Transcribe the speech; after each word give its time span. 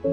Hola, 0.00 0.12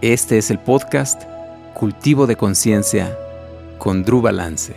este 0.00 0.38
es 0.38 0.50
el 0.50 0.58
podcast 0.58 1.24
Cultivo 1.74 2.26
de 2.26 2.36
Conciencia 2.36 3.18
con 3.76 4.02
Drew 4.02 4.22
Balance. 4.22 4.74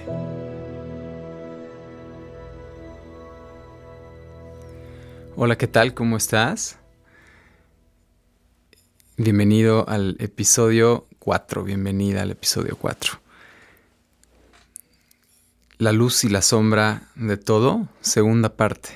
Hola, 5.37 5.57
¿qué 5.57 5.68
tal? 5.68 5.93
¿Cómo 5.93 6.18
estás? 6.18 6.78
Bienvenido 9.15 9.87
al 9.87 10.18
episodio 10.19 11.07
4, 11.21 11.64
bienvenida 11.64 12.24
al 12.24 12.32
episodio 12.32 12.75
4. 12.78 13.21
La 15.78 15.92
luz 15.92 16.24
y 16.24 16.30
la 16.30 16.42
sombra 16.42 17.11
de 17.14 17.38
todo, 17.38 17.88
segunda 18.02 18.56
parte, 18.56 18.89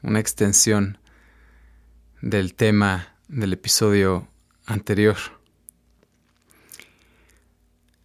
una 0.00 0.20
extensión 0.20 0.98
del 2.20 2.54
tema 2.54 3.16
del 3.26 3.54
episodio 3.54 4.28
anterior. 4.64 5.16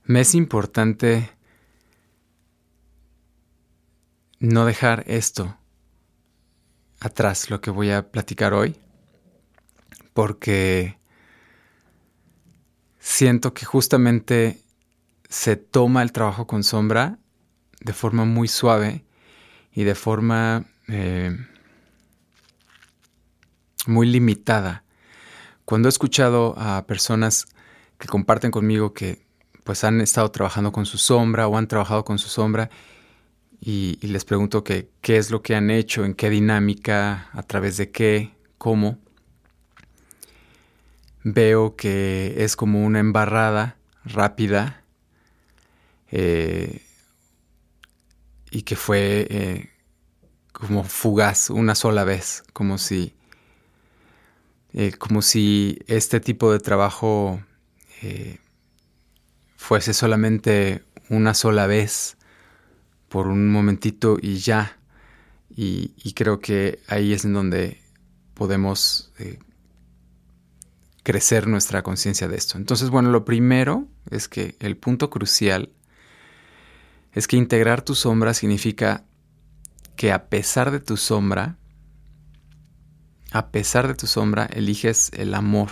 Me 0.06 0.22
es 0.22 0.34
importante 0.34 1.30
no 4.40 4.66
dejar 4.66 5.04
esto 5.06 5.56
atrás, 7.00 7.52
lo 7.52 7.62
que 7.62 7.70
voy 7.70 7.92
a 7.92 8.10
platicar 8.10 8.56
hoy, 8.56 8.76
porque 10.16 10.98
siento 13.08 13.54
que 13.54 13.64
justamente 13.64 14.62
se 15.30 15.56
toma 15.56 16.04
el 16.04 16.12
trabajo 16.12 16.46
con 16.46 16.64
sombra 16.64 17.18
de 17.80 17.94
forma 17.94 18.26
muy 18.26 18.50
suave 18.50 19.06
y 19.72 19.86
de 19.86 19.96
forma 19.96 20.66
eh, 20.90 21.36
muy 23.86 24.08
limitada. 24.08 24.84
Cuando 25.64 25.88
he 25.88 25.90
escuchado 25.90 26.54
a 26.58 26.86
personas 26.86 27.48
que 27.98 28.10
comparten 28.10 28.52
conmigo 28.52 28.94
que 28.94 29.26
pues 29.64 29.86
han 29.86 30.02
estado 30.02 30.30
trabajando 30.30 30.74
con 30.74 30.86
su 30.86 30.98
sombra 30.98 31.48
o 31.48 31.58
han 31.58 31.70
trabajado 31.70 32.04
con 32.04 32.20
su 32.20 32.28
sombra 32.28 32.70
y, 33.62 33.98
les 34.06 34.26
pregunto 34.26 34.66
qué 34.66 34.90
es 35.06 35.32
lo 35.32 35.42
que 35.42 35.56
han 35.56 35.72
hecho, 35.72 36.04
en 36.04 36.14
qué 36.14 36.30
dinámica, 36.30 37.30
a 37.32 37.44
través 37.44 37.78
de 37.78 37.90
qué, 37.90 38.36
cómo, 38.58 39.00
veo 41.34 41.76
que 41.76 42.36
es 42.44 42.56
como 42.56 42.86
una 42.86 43.00
embarrada 43.00 43.78
rápida 44.06 44.84
eh, 46.12 46.82
y 48.50 48.62
que 48.62 48.76
fue 48.76 49.28
eh, 49.30 49.70
como 50.54 50.84
fugaz 50.84 51.50
una 51.50 51.76
sola 51.76 52.04
vez, 52.06 52.44
como 52.54 52.78
si 52.78 53.14
eh, 54.74 54.94
como 54.94 55.22
si 55.22 55.80
este 55.88 56.20
tipo 56.20 56.52
de 56.52 56.60
trabajo 56.60 57.42
fuese 59.56 59.94
solamente 59.94 60.84
una 61.10 61.34
sola 61.34 61.66
vez, 61.66 62.16
por 63.10 63.28
un 63.28 63.50
momentito 63.50 64.18
y 64.22 64.38
ya. 64.38 64.78
Y, 65.50 66.14
creo 66.14 66.40
que 66.40 66.80
ahí 66.88 67.14
es 67.14 67.26
en 67.26 67.34
donde 67.34 67.82
podemos 68.36 69.12
crecer 71.08 71.48
nuestra 71.48 71.84
conciencia 71.84 72.28
de 72.28 72.36
esto. 72.36 72.58
Entonces, 72.58 72.90
bueno, 72.90 73.12
lo 73.12 73.24
primero 73.24 73.88
es 74.10 74.28
que 74.28 74.58
el 74.60 74.76
punto 74.76 75.10
crucial 75.10 75.72
es 77.14 77.30
que 77.30 77.38
integrar 77.38 77.82
tu 77.82 77.96
sombra 77.96 78.34
significa 78.34 79.06
que 79.96 80.12
a 80.12 80.28
pesar 80.28 80.70
de 80.70 80.82
tu 80.82 80.98
sombra, 80.98 81.56
a 83.32 83.52
pesar 83.52 83.88
de 83.88 83.96
tu 83.96 84.06
sombra, 84.06 84.48
eliges 84.48 85.10
el 85.14 85.34
amor. 85.34 85.70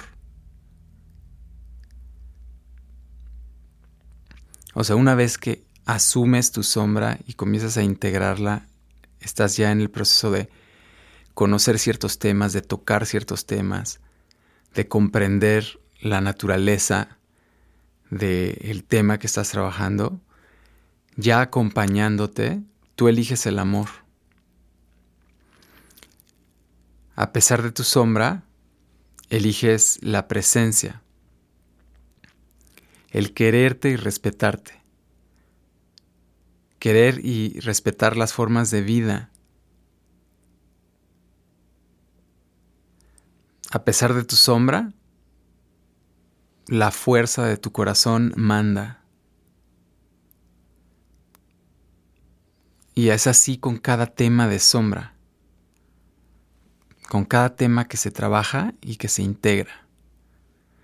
O 4.73 4.85
sea, 4.85 4.95
una 4.95 5.15
vez 5.15 5.37
que 5.37 5.65
asumes 5.83 6.53
tu 6.53 6.63
sombra 6.63 7.19
y 7.27 7.33
comienzas 7.33 7.75
a 7.75 7.83
integrarla, 7.83 8.67
estás 9.19 9.57
ya 9.57 9.73
en 9.73 9.81
el 9.81 9.91
proceso 9.91 10.31
de 10.31 10.47
conocer 11.33 11.77
ciertos 11.77 12.19
temas, 12.19 12.53
de 12.53 12.61
tocar 12.61 13.05
ciertos 13.05 13.45
temas, 13.45 13.99
de 14.75 14.87
comprender 14.87 15.79
la 15.99 16.21
naturaleza 16.21 17.17
del 18.09 18.83
tema 18.83 19.17
que 19.17 19.27
estás 19.27 19.49
trabajando, 19.49 20.21
ya 21.15 21.41
acompañándote, 21.41 22.61
tú 22.95 23.07
eliges 23.07 23.45
el 23.45 23.57
amor. 23.57 23.87
A 27.15 27.31
pesar 27.31 27.63
de 27.63 27.71
tu 27.71 27.83
sombra, 27.83 28.43
eliges 29.29 29.97
la 30.01 30.27
presencia, 30.27 31.01
el 33.09 33.33
quererte 33.33 33.89
y 33.89 33.95
respetarte, 33.95 34.83
querer 36.79 37.21
y 37.23 37.59
respetar 37.61 38.17
las 38.17 38.33
formas 38.33 38.69
de 38.69 38.81
vida. 38.81 39.31
A 43.75 43.83
pesar 43.83 44.13
de 44.13 44.23
tu 44.23 44.37
sombra, 44.37 44.93
la 46.67 46.91
fuerza 46.91 47.45
de 47.45 47.57
tu 47.57 47.73
corazón 47.73 48.31
manda. 48.37 49.01
Y 52.93 53.09
es 53.09 53.27
así 53.27 53.57
con 53.57 53.77
cada 53.77 54.05
tema 54.07 54.47
de 54.47 54.59
sombra 54.59 55.15
con 57.07 57.23
cada 57.25 57.55
tema 57.55 57.87
que 57.87 57.97
se 57.97 58.11
trabaja 58.11 58.73
y 58.81 58.97
que 58.97 59.07
se 59.07 59.21
integra. 59.21 59.85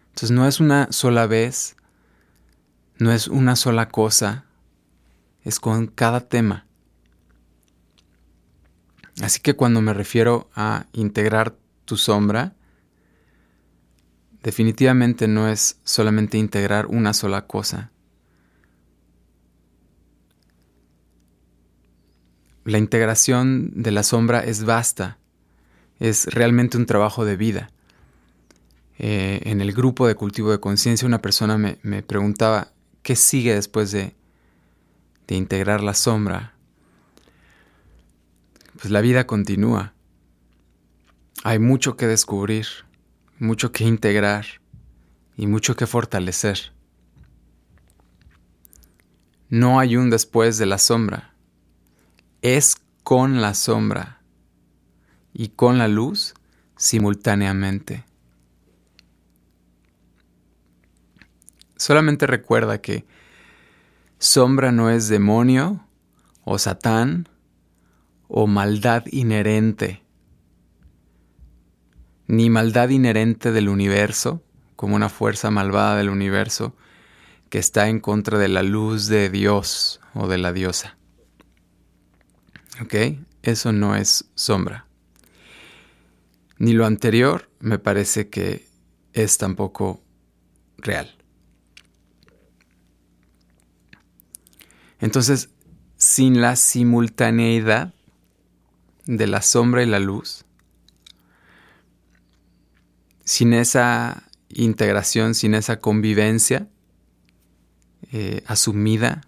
Entonces 0.10 0.32
no 0.32 0.48
es 0.48 0.60
una 0.60 0.92
sola 0.92 1.26
vez, 1.26 1.76
no 2.98 3.12
es 3.12 3.28
una 3.28 3.56
sola 3.56 3.90
cosa, 3.90 4.46
es 5.44 5.60
con 5.60 5.88
cada 5.88 6.22
tema. 6.22 6.68
Así 9.22 9.40
que 9.40 9.56
cuando 9.56 9.82
me 9.82 9.94
refiero 9.94 10.50
a 10.56 10.86
integrar 10.94 11.56
tu 11.86 11.98
sombra, 11.98 12.54
definitivamente 14.44 15.28
no 15.28 15.48
es 15.50 15.80
solamente 15.84 16.38
integrar 16.38 16.88
una 16.88 17.14
sola 17.14 17.48
cosa. 17.48 17.92
La 22.64 22.78
integración 22.78 23.72
de 23.76 23.92
la 23.92 24.04
sombra 24.04 24.44
es 24.44 24.64
vasta 24.66 25.18
es 26.02 26.26
realmente 26.26 26.78
un 26.78 26.88
trabajo 26.88 27.26
de 27.26 27.38
vida. 27.38 27.70
Eh, 28.98 29.40
en 29.46 29.62
el 29.62 29.72
grupo 29.72 30.08
de 30.08 30.16
cultivo 30.16 30.50
de 30.50 30.60
conciencia 30.60 31.08
una 31.08 31.22
persona 31.22 31.58
me, 31.60 32.02
preguntaba, 32.02 32.74
¿qué 33.04 33.16
sigue 33.16 33.54
después 33.54 33.92
de, 33.92 34.16
de 35.28 35.36
integrar 35.36 35.84
la 35.84 35.94
sombra? 35.94 36.56
Pues 38.80 38.90
la 38.90 39.02
vida 39.02 39.28
continúa. 39.28 39.94
Hay 41.44 41.60
mucho 41.60 41.96
que 41.98 42.08
descubrir, 42.08 42.66
mucho 43.42 43.72
que 43.72 43.84
integrar 43.84 44.46
y 45.36 45.48
mucho 45.48 45.76
que 45.76 45.88
fortalecer. 45.88 46.74
No 49.50 49.80
hay 49.80 49.98
un 49.98 50.12
después 50.12 50.60
de 50.60 50.68
la 50.68 50.78
sombra. 50.78 51.34
Es 52.44 52.76
con 53.04 53.42
la 53.42 53.56
sombra 53.56 54.22
y 55.34 55.50
con 55.50 55.80
la 55.80 55.88
luz 55.88 56.36
simultáneamente. 56.78 58.06
Solamente 61.78 62.28
recuerda 62.28 62.80
que 62.80 63.08
sombra 64.20 64.72
no 64.72 64.92
es 64.92 65.08
demonio 65.08 65.84
o 66.44 66.60
satán 66.60 67.28
o 68.28 68.46
maldad 68.46 69.04
inherente, 69.08 70.04
ni 72.32 72.50
maldad 72.50 72.90
inherente 72.90 73.52
del 73.52 73.70
universo, 73.70 74.42
como 74.76 74.96
una 74.96 75.10
fuerza 75.10 75.52
malvada 75.52 75.98
del 75.98 76.10
universo 76.10 76.76
que 77.50 77.60
está 77.60 77.90
en 77.90 78.00
contra 78.00 78.38
de 78.38 78.48
la 78.48 78.64
luz 78.64 79.08
de 79.08 79.30
Dios 79.30 80.00
o 80.14 80.28
de 80.28 80.38
la 80.38 80.54
diosa. 80.54 80.98
¿Ok? 82.82 82.96
Eso 83.44 83.72
no 83.72 83.96
es 83.96 84.26
sombra 84.36 84.88
ni 86.62 86.74
lo 86.74 86.86
anterior 86.86 87.50
me 87.60 87.80
parece 87.80 88.30
que 88.30 88.68
es 89.14 89.40
tampoco 89.40 90.00
real. 90.78 91.12
Entonces, 95.00 95.50
sin 95.98 96.40
la 96.40 96.56
simultaneidad 96.56 97.96
de 99.08 99.26
la 99.26 99.42
sombra 99.42 99.82
y 99.82 99.88
la 99.88 99.98
luz, 99.98 100.46
sin 103.24 103.54
esa 103.54 104.24
integración, 104.50 105.36
sin 105.36 105.56
esa 105.56 105.80
convivencia, 105.80 106.68
eh, 108.12 108.44
asumida. 108.48 109.22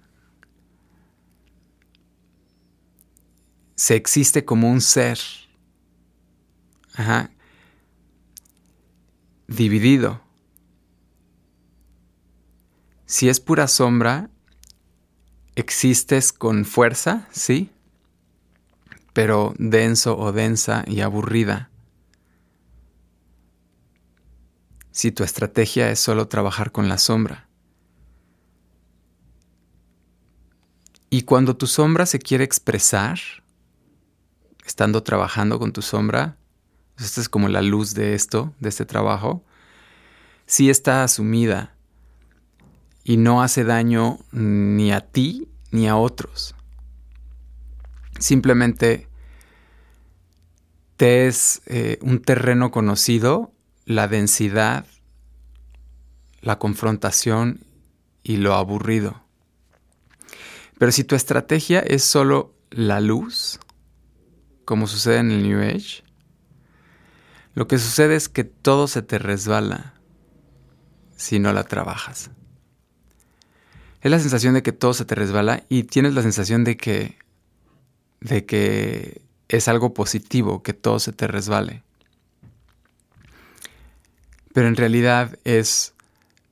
Se 3.75 3.95
existe 3.95 4.45
como 4.45 4.69
un 4.69 4.81
ser. 4.81 5.19
Dividido. 9.48 10.22
Si 13.06 13.30
es 13.30 13.39
pura 13.39 13.68
sombra, 13.68 14.30
existes 15.56 16.31
con 16.31 16.66
fuerza, 16.66 17.28
sí, 17.31 17.69
pero 19.13 19.54
denso 19.57 20.18
o 20.18 20.31
densa 20.31 20.84
y 20.88 21.01
aburrida. 21.01 21.69
Si 24.94 25.12
tu 25.12 25.24
estrategia 25.24 25.90
es 25.90 26.00
solo 26.00 26.28
trabajar 26.28 26.72
con 26.72 26.88
la 26.88 27.00
sombra. 27.00 27.48
Y 31.10 31.24
cuando 31.24 31.57
tu 31.57 31.66
sombra 31.66 32.06
se 32.06 32.19
quiere 32.19 32.44
expresar, 32.44 33.19
estando 34.68 35.01
trabajando 35.01 35.57
con 35.57 35.74
tu 35.74 35.81
sombra, 35.81 36.38
esta 37.00 37.22
es 37.22 37.28
como 37.28 37.50
la 37.50 37.63
luz 37.63 37.95
de 37.95 38.13
esto, 38.13 38.54
de 38.60 38.69
este 38.69 38.86
trabajo, 38.86 39.44
sí 40.45 40.69
está 40.69 41.04
asumida 41.04 41.75
y 43.04 43.18
no 43.18 43.42
hace 43.42 43.63
daño 43.63 44.19
ni 44.31 44.92
a 44.92 45.01
ti 45.01 45.48
ni 45.72 45.88
a 45.88 45.96
otros. 45.96 46.54
Simplemente 48.19 49.07
te 50.98 51.25
es 51.25 51.63
eh, 51.66 51.98
un 52.04 52.22
terreno 52.22 52.69
conocido 52.69 53.54
la 53.86 54.08
densidad, 54.08 54.86
la 56.42 56.60
confrontación 56.60 57.62
y 58.24 58.38
lo 58.38 58.54
aburrido. 58.54 59.24
Pero 60.78 60.92
si 60.92 61.04
tu 61.04 61.16
estrategia 61.16 61.80
es 61.80 62.04
solo 62.04 62.54
la 62.70 63.00
luz, 63.00 63.60
como 64.66 64.88
sucede 64.88 65.18
en 65.18 65.32
el 65.32 65.44
New 65.44 65.62
Age, 65.62 66.04
lo 67.54 67.68
que 67.68 67.78
sucede 67.78 68.16
es 68.16 68.30
que 68.30 68.44
todo 68.44 68.88
se 68.88 69.02
te 69.02 69.20
resbala 69.20 69.94
si 71.16 71.40
no 71.40 71.54
la 71.54 71.64
trabajas. 71.64 72.32
Es 74.02 74.12
la 74.12 74.20
sensación 74.20 74.54
de 74.56 74.64
que 74.64 74.72
todo 74.72 74.94
se 74.94 75.06
te 75.06 75.16
resbala 75.16 75.64
y 75.70 75.84
tienes 75.84 76.14
la 76.14 76.22
sensación 76.22 76.64
de 76.64 76.76
que 76.76 77.18
de 78.20 78.46
que 78.46 79.22
es 79.50 79.68
algo 79.68 79.94
positivo 79.94 80.64
que 80.64 80.74
todo 80.74 81.00
se 81.00 81.12
te 81.12 81.28
resbale. 81.28 81.84
Pero 84.54 84.68
en 84.68 84.76
realidad 84.76 85.38
es 85.44 85.94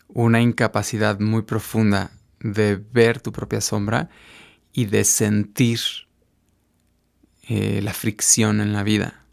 una 0.07 0.41
incapacidad 0.41 1.19
muy 1.19 1.43
profunda 1.43 2.11
de 2.39 2.75
ver 2.75 3.21
tu 3.21 3.31
propia 3.31 3.61
sombra 3.61 4.09
y 4.73 4.85
de 4.85 5.03
sentir 5.03 5.79
eh, 7.47 7.81
la 7.81 7.93
fricción 7.93 8.61
en 8.61 8.73
la 8.73 8.83
vida. 8.83 9.25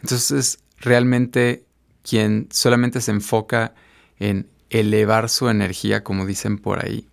Entonces, 0.00 0.58
realmente 0.78 1.64
quien 2.02 2.48
solamente 2.50 3.00
se 3.00 3.10
enfoca 3.10 3.74
en 4.18 4.48
elevar 4.70 5.28
su 5.30 5.48
energía, 5.48 6.04
como 6.04 6.26
dicen 6.26 6.58
por 6.58 6.84
ahí, 6.84 7.08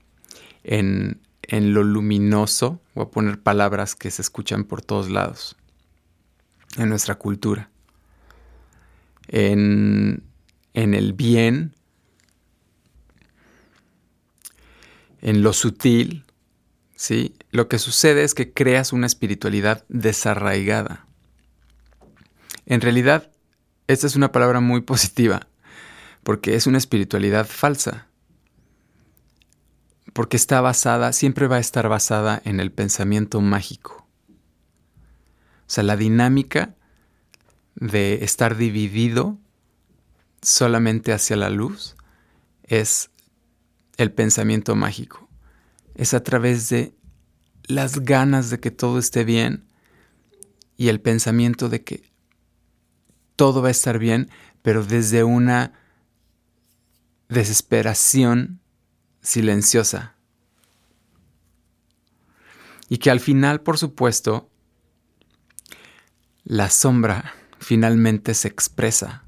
en, 0.63 1.21
en 1.43 1.73
lo 1.73 1.83
luminoso, 1.83 2.81
voy 2.93 3.05
a 3.05 3.09
poner 3.09 3.39
palabras 3.41 3.95
que 3.95 4.11
se 4.11 4.21
escuchan 4.21 4.65
por 4.65 4.81
todos 4.81 5.09
lados 5.09 5.55
en 6.77 6.89
nuestra 6.89 7.15
cultura, 7.15 7.69
en, 9.31 10.23
en 10.73 10.93
el 10.93 11.13
bien 11.13 11.73
en 15.21 15.43
lo 15.43 15.53
sutil, 15.53 16.25
¿sí? 16.95 17.35
Lo 17.51 17.67
que 17.67 17.79
sucede 17.79 18.23
es 18.23 18.33
que 18.33 18.53
creas 18.53 18.91
una 18.91 19.05
espiritualidad 19.05 19.85
desarraigada. 19.87 21.05
En 22.65 22.81
realidad, 22.81 23.31
esta 23.87 24.07
es 24.07 24.15
una 24.15 24.31
palabra 24.31 24.59
muy 24.59 24.81
positiva, 24.81 25.47
porque 26.23 26.55
es 26.55 26.67
una 26.67 26.77
espiritualidad 26.77 27.47
falsa. 27.47 28.07
Porque 30.13 30.35
está 30.35 30.59
basada, 30.59 31.13
siempre 31.13 31.47
va 31.47 31.55
a 31.57 31.59
estar 31.59 31.87
basada 31.87 32.41
en 32.43 32.59
el 32.59 32.71
pensamiento 32.71 33.39
mágico. 33.39 34.07
O 35.61 35.73
sea, 35.73 35.83
la 35.83 35.95
dinámica 35.95 36.75
de 37.75 38.23
estar 38.23 38.57
dividido 38.57 39.37
solamente 40.41 41.13
hacia 41.13 41.35
la 41.35 41.49
luz 41.49 41.95
es 42.63 43.11
el 43.97 44.11
pensamiento 44.11 44.75
mágico. 44.75 45.29
Es 45.95 46.13
a 46.13 46.23
través 46.23 46.69
de 46.69 46.95
las 47.65 47.99
ganas 47.99 48.49
de 48.49 48.59
que 48.59 48.71
todo 48.71 48.99
esté 48.99 49.23
bien 49.23 49.65
y 50.77 50.89
el 50.89 50.99
pensamiento 50.99 51.69
de 51.69 51.83
que 51.83 52.11
todo 53.35 53.61
va 53.61 53.69
a 53.69 53.71
estar 53.71 53.99
bien, 53.99 54.29
pero 54.61 54.83
desde 54.83 55.23
una 55.23 55.73
desesperación 57.29 58.59
silenciosa. 59.21 60.15
Y 62.89 62.97
que 62.97 63.09
al 63.09 63.19
final, 63.19 63.61
por 63.61 63.77
supuesto, 63.77 64.49
la 66.43 66.69
sombra 66.69 67.33
finalmente 67.71 68.33
se 68.33 68.49
expresa. 68.49 69.23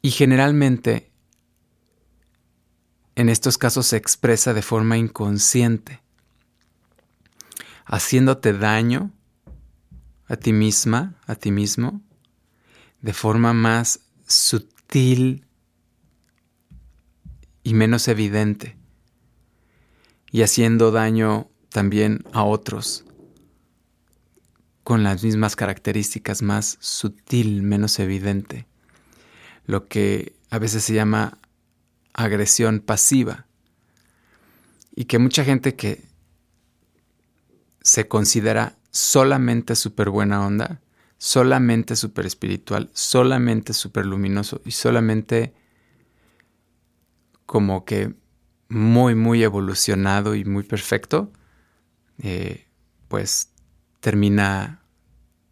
Y 0.00 0.10
generalmente 0.10 1.12
en 3.14 3.28
estos 3.28 3.58
casos 3.58 3.88
se 3.88 3.98
expresa 3.98 4.54
de 4.54 4.62
forma 4.62 4.96
inconsciente, 4.96 6.00
haciéndote 7.84 8.54
daño 8.54 9.12
a 10.28 10.36
ti 10.36 10.54
misma, 10.54 11.20
a 11.26 11.34
ti 11.34 11.50
mismo, 11.50 12.00
de 13.02 13.12
forma 13.12 13.52
más 13.52 14.00
sutil 14.26 15.44
y 17.62 17.74
menos 17.74 18.08
evidente, 18.08 18.78
y 20.32 20.40
haciendo 20.40 20.90
daño 20.90 21.50
también 21.68 22.24
a 22.32 22.44
otros 22.44 23.04
con 24.88 25.02
las 25.02 25.22
mismas 25.22 25.54
características, 25.54 26.40
más 26.40 26.78
sutil, 26.80 27.62
menos 27.62 27.98
evidente, 27.98 28.66
lo 29.66 29.86
que 29.86 30.32
a 30.48 30.58
veces 30.58 30.82
se 30.82 30.94
llama 30.94 31.36
agresión 32.14 32.80
pasiva. 32.80 33.44
Y 34.96 35.04
que 35.04 35.18
mucha 35.18 35.44
gente 35.44 35.74
que 35.74 36.02
se 37.82 38.08
considera 38.08 38.78
solamente 38.90 39.76
súper 39.76 40.08
buena 40.08 40.46
onda, 40.46 40.80
solamente 41.18 41.94
súper 41.94 42.24
espiritual, 42.24 42.88
solamente 42.94 43.74
súper 43.74 44.06
luminoso 44.06 44.62
y 44.64 44.70
solamente 44.70 45.52
como 47.44 47.84
que 47.84 48.14
muy, 48.70 49.14
muy 49.14 49.42
evolucionado 49.42 50.34
y 50.34 50.46
muy 50.46 50.62
perfecto, 50.62 51.30
eh, 52.22 52.64
pues 53.08 53.50
termina, 54.00 54.82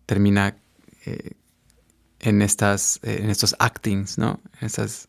termina 0.06 0.56
eh, 1.04 1.32
en, 2.20 2.42
estas, 2.42 3.00
eh, 3.02 3.20
en 3.22 3.30
estos 3.30 3.56
actings, 3.58 4.18
¿no? 4.18 4.40
En 4.60 4.66
estas 4.66 5.08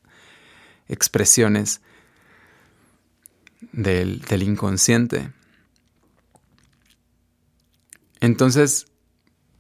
expresiones 0.88 1.82
del, 3.72 4.44
inconsciente. 4.44 5.32
Entonces, 8.20 8.88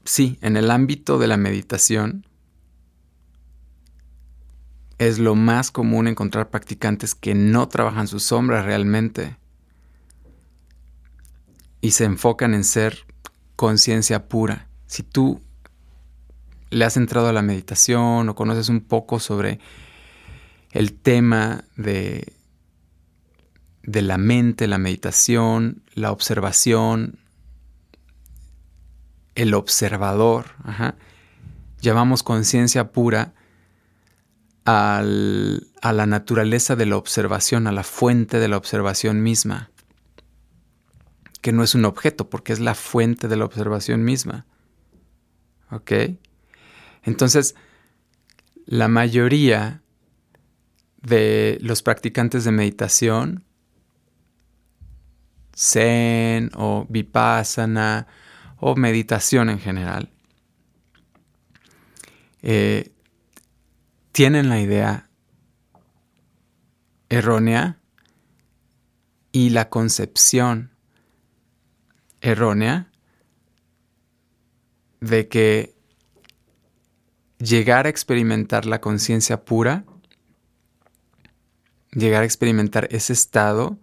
sí, 0.06 0.38
en 0.42 0.58
el 0.58 0.72
ámbito 0.72 1.20
de 1.20 1.28
la 1.28 1.38
meditación 1.38 2.26
es 4.98 5.20
lo 5.20 5.36
más 5.36 5.70
común 5.70 6.08
encontrar 6.08 6.50
practicantes 6.50 7.14
que 7.14 7.36
no 7.36 7.68
trabajan 7.68 8.08
su 8.08 8.20
sombra 8.20 8.64
realmente 8.64 9.38
y 11.82 11.92
se 11.92 12.06
enfocan 12.06 12.56
en 12.56 12.64
ser 12.64 13.07
conciencia 13.58 14.30
pura. 14.30 14.70
Si 14.86 15.04
tú 15.04 15.42
le 16.70 16.86
has 16.86 16.96
entrado 16.96 17.28
a 17.28 17.34
la 17.34 17.42
meditación 17.42 18.30
o 18.30 18.36
conoces 18.36 18.70
un 18.70 18.82
poco 18.82 19.20
sobre 19.20 19.60
el 20.72 20.94
tema 20.94 21.64
de, 21.76 22.34
la 23.84 24.18
mente, 24.18 24.68
la 24.68 24.78
meditación, 24.78 25.82
la 25.96 26.12
observación, 26.12 27.20
el 29.36 29.54
observador. 29.54 30.46
Llamamos 31.82 32.24
conciencia 32.24 32.92
pura 32.92 33.34
a 34.66 35.02
la 35.04 36.06
naturaleza 36.06 36.76
de 36.76 36.86
la 36.86 36.98
observación, 36.98 37.68
a 37.68 37.72
la 37.72 37.84
fuente 37.84 38.40
de 38.40 38.50
la 38.50 38.58
observación 38.58 39.24
misma, 39.24 39.72
que 41.42 41.52
no 41.52 41.64
es 41.64 41.76
un 41.76 41.86
objeto, 41.86 42.30
porque 42.30 42.54
es 42.54 42.60
la 42.60 42.76
fuente 42.76 43.28
de 43.28 43.38
la 43.38 43.46
observación 43.46 44.04
misma. 44.04 44.46
¿Ok? 45.72 45.92
Entonces, 47.04 47.56
la 48.66 48.88
mayoría 48.88 49.82
de 51.02 51.58
los 51.62 51.82
practicantes 51.84 52.44
de 52.44 52.52
meditación, 52.52 53.44
zen 55.56 56.52
o 56.56 56.86
vipassana 56.90 58.08
o 58.58 58.76
meditación 58.76 59.50
en 59.50 59.60
general, 59.60 60.10
eh, 62.42 62.92
tienen 64.12 64.50
la 64.50 64.60
idea 64.60 65.10
errónea 67.10 67.80
y 69.32 69.50
la 69.52 69.70
concepción 69.70 70.72
errónea 72.28 72.92
de 75.00 75.28
que 75.28 75.76
llegar 77.40 77.86
a 77.86 77.90
experimentar 77.90 78.66
la 78.66 78.82
conciencia 78.82 79.46
pura, 79.46 79.86
llegar 81.92 82.24
a 82.24 82.26
experimentar 82.26 82.88
ese 82.92 83.14
estado, 83.14 83.78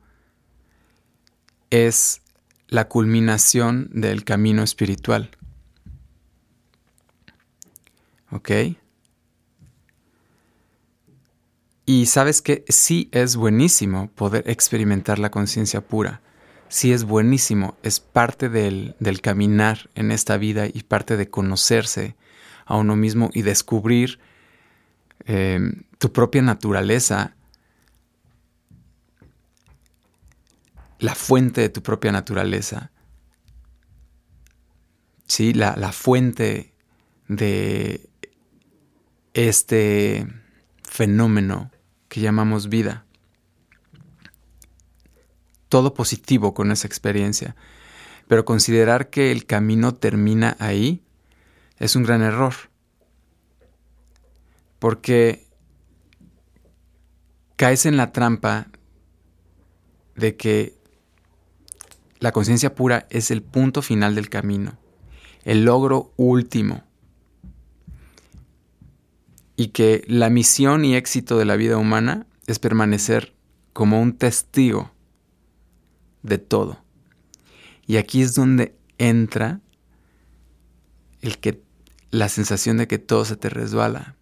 es 1.70 2.20
la 2.68 2.88
culminación 2.88 3.88
del 3.92 4.24
camino 4.24 4.62
espiritual. 4.62 5.30
¿Ok? 8.30 8.50
Y 11.86 12.06
sabes 12.06 12.42
que 12.42 12.64
sí 12.68 13.08
es 13.12 13.36
buenísimo 13.36 14.10
poder 14.14 14.48
experimentar 14.48 15.18
la 15.18 15.30
conciencia 15.30 15.80
pura. 15.80 16.20
Sí 16.68 16.92
es 16.92 17.04
buenísimo, 17.04 17.76
es 17.82 18.00
parte 18.00 18.48
del, 18.48 18.94
caminar 19.22 19.90
en 19.94 20.10
esta 20.10 20.36
vida 20.36 20.66
y 20.66 20.82
parte 20.82 21.16
de 21.16 21.30
conocerse 21.30 22.16
a 22.64 22.76
uno 22.76 22.96
mismo 22.96 23.30
y 23.32 23.42
descubrir 23.42 24.18
eh, 25.26 25.60
tu 25.98 26.12
propia 26.12 26.42
naturaleza, 26.42 27.36
la 30.98 31.14
fuente 31.14 31.60
de 31.60 31.68
tu 31.68 31.82
propia 31.82 32.12
naturaleza. 32.12 32.90
Sí, 35.26 35.52
la, 35.52 35.76
la 35.76 35.92
fuente 35.92 36.74
de 37.28 38.08
este 39.34 40.26
fenómeno 40.82 41.70
que 42.08 42.20
llamamos 42.20 42.68
vida. 42.68 43.03
Todo 45.74 45.92
positivo 45.92 46.54
con 46.54 46.70
esa 46.70 46.86
experiencia. 46.86 47.56
Pero 48.28 48.44
considerar 48.44 49.10
que 49.10 49.32
el 49.32 49.44
camino 49.44 49.92
termina 49.92 50.56
ahí 50.60 51.02
es 51.80 51.96
un 51.96 52.04
gran 52.04 52.22
error. 52.22 52.54
Porque 54.78 55.48
caes 57.56 57.86
en 57.86 57.96
la 57.96 58.12
trampa 58.12 58.68
de 60.14 60.36
que 60.36 60.78
la 62.20 62.30
conciencia 62.30 62.76
pura 62.76 63.08
es 63.10 63.32
el 63.32 63.42
punto 63.42 63.82
final 63.82 64.14
del 64.14 64.28
camino, 64.30 64.78
el 65.42 65.64
logro 65.64 66.12
último 66.16 66.84
y 69.56 69.70
que 69.70 70.04
la 70.06 70.30
misión 70.30 70.84
y 70.84 70.94
éxito 70.94 71.36
de 71.36 71.46
la 71.46 71.56
vida 71.56 71.78
humana 71.78 72.28
es 72.46 72.60
permanecer 72.60 73.34
como 73.72 74.00
un 74.00 74.16
testigo 74.16 74.93
de 76.24 76.38
todo. 76.38 76.82
Y 77.86 77.98
aquí 77.98 78.22
es 78.22 78.34
donde 78.34 78.76
entra 78.98 79.60
el 81.20 81.38
que 81.38 81.62
la 82.10 82.28
sensación 82.28 82.78
de 82.78 82.88
que 82.88 82.98
todo 82.98 83.24
se 83.24 83.36
te 83.36 83.48
resbala. 83.48 84.16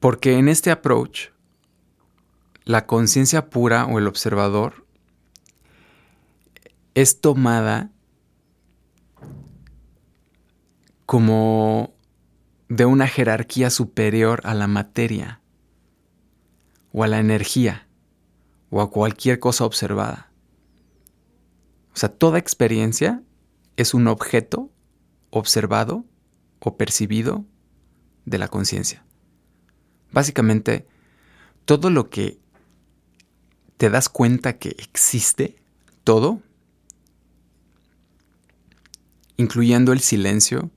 Porque 0.00 0.38
en 0.38 0.48
este 0.48 0.70
approach, 0.70 1.28
la 2.64 2.86
conciencia 2.86 3.48
pura 3.48 3.86
o 3.86 3.98
el 3.98 4.08
observador 4.08 4.86
es 6.94 7.20
tomada 7.20 7.90
como 11.06 11.94
de 12.68 12.86
una 12.86 13.06
jerarquía 13.06 13.70
superior 13.70 14.40
a 14.44 14.54
la 14.54 14.66
materia 14.66 15.40
o 16.92 17.04
a 17.04 17.06
la 17.06 17.20
energía 17.20 17.86
o 18.72 18.80
a 18.80 18.90
cualquier 18.90 19.38
cosa 19.38 19.66
observada. 19.66 20.32
O 21.94 21.96
sea, 21.96 22.08
toda 22.08 22.38
experiencia 22.38 23.22
es 23.76 23.92
un 23.92 24.08
objeto 24.08 24.70
observado 25.28 26.06
o 26.58 26.78
percibido 26.78 27.44
de 28.24 28.38
la 28.38 28.48
conciencia. 28.48 29.04
Básicamente, 30.10 30.86
todo 31.66 31.90
lo 31.90 32.08
que 32.08 32.38
te 33.76 33.90
das 33.90 34.08
cuenta 34.08 34.58
que 34.58 34.70
existe, 34.78 35.56
todo, 36.02 36.40
incluyendo 39.36 39.92
el 39.92 40.00
silencio, 40.00 40.70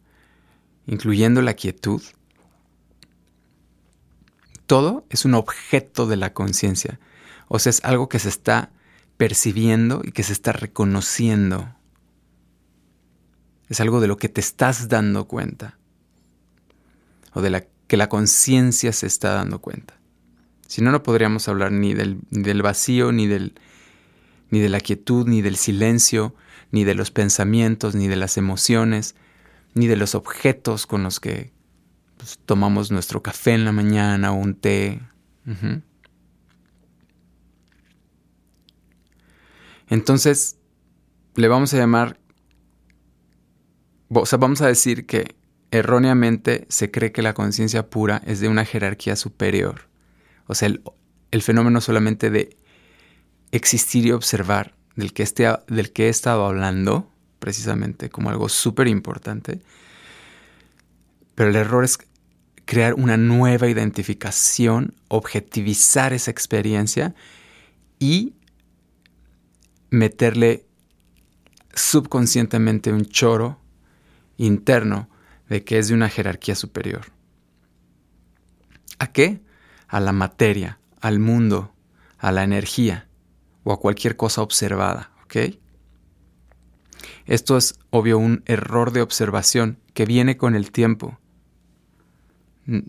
incluyendo 0.85 1.41
la 1.41 1.53
quietud, 1.53 2.01
todo 4.65 5.05
es 5.09 5.23
un 5.23 5.33
objeto 5.35 6.07
de 6.07 6.17
la 6.17 6.33
conciencia. 6.33 6.99
O 7.47 7.59
sea, 7.59 7.69
es 7.69 7.83
algo 7.83 8.09
que 8.09 8.19
se 8.19 8.29
está 8.29 8.71
percibiendo 9.17 10.01
y 10.03 10.11
que 10.11 10.23
se 10.23 10.33
está 10.33 10.51
reconociendo. 10.51 11.75
Es 13.69 13.79
algo 13.79 14.01
de 14.01 14.07
lo 14.07 14.17
que 14.17 14.29
te 14.29 14.41
estás 14.41 14.87
dando 14.87 15.27
cuenta. 15.27 15.77
O 17.33 17.41
de 17.41 17.49
la 17.49 17.65
que 17.87 17.97
la 17.97 18.09
conciencia 18.09 18.91
se 18.91 19.07
está 19.07 19.33
dando 19.33 19.59
cuenta. 19.59 19.95
Si 20.67 20.81
no, 20.81 20.91
no 20.91 21.03
podríamos 21.03 21.47
hablar 21.47 21.71
ni 21.71 21.93
del, 21.93 22.19
del 22.31 22.61
vacío, 22.61 23.11
ni, 23.11 23.27
del, 23.27 23.53
ni 24.49 24.59
de 24.59 24.69
la 24.69 24.79
quietud, 24.79 25.27
ni 25.27 25.41
del 25.41 25.57
silencio, 25.57 26.35
ni 26.71 26.83
de 26.83 26.95
los 26.95 27.11
pensamientos, 27.11 27.95
ni 27.95 28.07
de 28.07 28.15
las 28.15 28.37
emociones, 28.37 29.15
ni 29.75 29.87
de 29.87 29.97
los 29.97 30.15
objetos 30.15 30.87
con 30.87 31.03
los 31.03 31.19
que 31.19 31.51
pues, 32.17 32.39
tomamos 32.45 32.91
nuestro 32.91 33.21
café 33.21 33.53
en 33.53 33.65
la 33.65 33.71
mañana 33.71 34.31
o 34.31 34.35
un 34.35 34.55
té. 34.55 35.01
Entonces, 39.89 40.57
le 41.35 41.47
vamos 41.47 41.73
a 41.73 41.77
llamar, 41.77 42.19
o 44.09 44.25
sea, 44.25 44.37
vamos 44.37 44.61
a 44.61 44.67
decir 44.67 45.05
que 45.05 45.35
erróneamente 45.71 46.65
se 46.69 46.91
cree 46.91 47.11
que 47.11 47.21
la 47.21 47.33
conciencia 47.33 47.89
pura 47.89 48.21
es 48.25 48.39
de 48.39 48.47
una 48.47 48.65
jerarquía 48.65 49.15
superior. 49.15 49.87
O 50.47 50.55
sea, 50.55 50.69
el, 51.31 51.41
fenómeno 51.41 51.81
solamente 51.81 52.29
de 52.29 52.55
existir 53.51 54.05
y 54.05 54.11
observar 54.11 54.73
del 54.95 55.11
que, 55.11 55.23
este, 55.23 55.49
del 55.67 55.91
que 55.91 56.05
he 56.05 56.09
estado 56.09 56.45
hablando 56.45 57.11
precisamente 57.39 58.09
como 58.09 58.29
algo 58.29 58.47
súper 58.47 58.87
importante. 58.87 59.61
Pero 61.35 61.49
el 61.49 61.55
error 61.57 61.83
es 61.83 61.97
crear 62.63 62.93
una 62.93 63.17
nueva 63.17 63.67
identificación, 63.67 64.93
objetivizar 65.09 66.13
esa 66.13 66.31
experiencia 66.31 67.13
y 67.99 68.33
meterle 69.89 70.65
subconscientemente 71.73 72.91
un 72.91 73.05
choro 73.05 73.59
interno 74.37 75.09
de 75.49 75.63
que 75.63 75.77
es 75.77 75.89
de 75.89 75.93
una 75.93 76.09
jerarquía 76.09 76.55
superior. 76.55 77.11
¿A 78.99 79.11
qué? 79.11 79.41
A 79.87 79.99
la 79.99 80.11
materia, 80.11 80.79
al 81.01 81.19
mundo, 81.19 81.73
a 82.17 82.31
la 82.31 82.43
energía 82.43 83.07
o 83.63 83.73
a 83.73 83.79
cualquier 83.79 84.15
cosa 84.15 84.41
observada, 84.41 85.11
¿ok? 85.25 85.57
Esto 87.25 87.57
es 87.57 87.77
obvio 87.89 88.17
un 88.17 88.43
error 88.45 88.91
de 88.91 89.01
observación 89.01 89.79
que 89.93 90.05
viene 90.05 90.37
con 90.37 90.55
el 90.55 90.71
tiempo. 90.71 91.19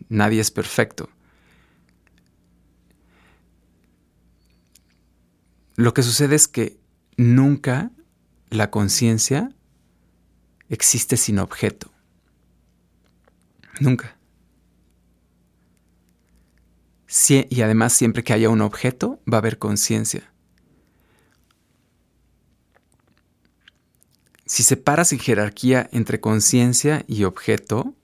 nadie 0.09 0.41
es 0.41 0.51
perfecto. 0.51 1.11
Lo 5.75 5.93
que 5.93 6.03
sucede 6.03 6.35
es 6.35 6.49
que 6.49 6.79
nunca 7.17 7.91
la 8.51 8.71
conciencia 8.71 9.55
existe 10.69 11.17
sin 11.17 11.39
objeto. 11.39 11.91
Nunca. 13.81 14.17
y 17.29 17.63
además 17.63 17.93
siempre 17.93 18.23
que 18.23 18.33
haya 18.33 18.51
un 18.51 18.61
objeto 18.61 19.21
va 19.31 19.39
a 19.39 19.41
haber 19.41 19.59
conciencia. 19.59 20.33
Si 24.45 24.63
separas 24.63 25.13
en 25.13 25.19
jerarquía 25.19 25.89
entre 25.93 26.21
conciencia 26.21 27.05
y 27.09 27.25
objeto, 27.25 27.95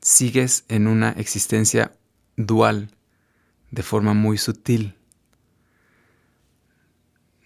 sigues 0.00 0.64
en 0.68 0.86
una 0.86 1.10
existencia 1.10 1.96
dual, 2.36 2.90
de 3.70 3.82
forma 3.82 4.14
muy 4.14 4.38
sutil, 4.38 4.96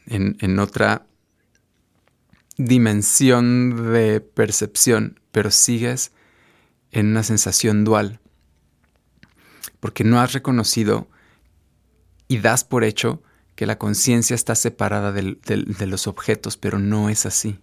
en, 0.09 0.59
otra 0.59 1.07
dimensión 2.57 3.93
de 3.93 4.21
percepción, 4.21 5.21
pero 5.31 5.50
sigues 5.50 6.12
en 6.91 7.09
una 7.09 7.23
sensación 7.23 7.85
dual. 7.85 8.21
porque 9.81 10.03
no 10.03 10.21
has 10.21 10.33
reconocido 10.33 11.09
y 12.27 12.38
das 12.38 12.65
por 12.65 12.83
hecho 12.83 13.23
que 13.55 13.65
la 13.65 13.79
conciencia 13.79 14.35
está 14.35 14.57
separada 14.57 15.12
de 15.12 15.87
los 15.87 16.09
objetos, 16.09 16.57
pero 16.57 16.81
no 16.81 17.09
es 17.11 17.27
así. 17.27 17.61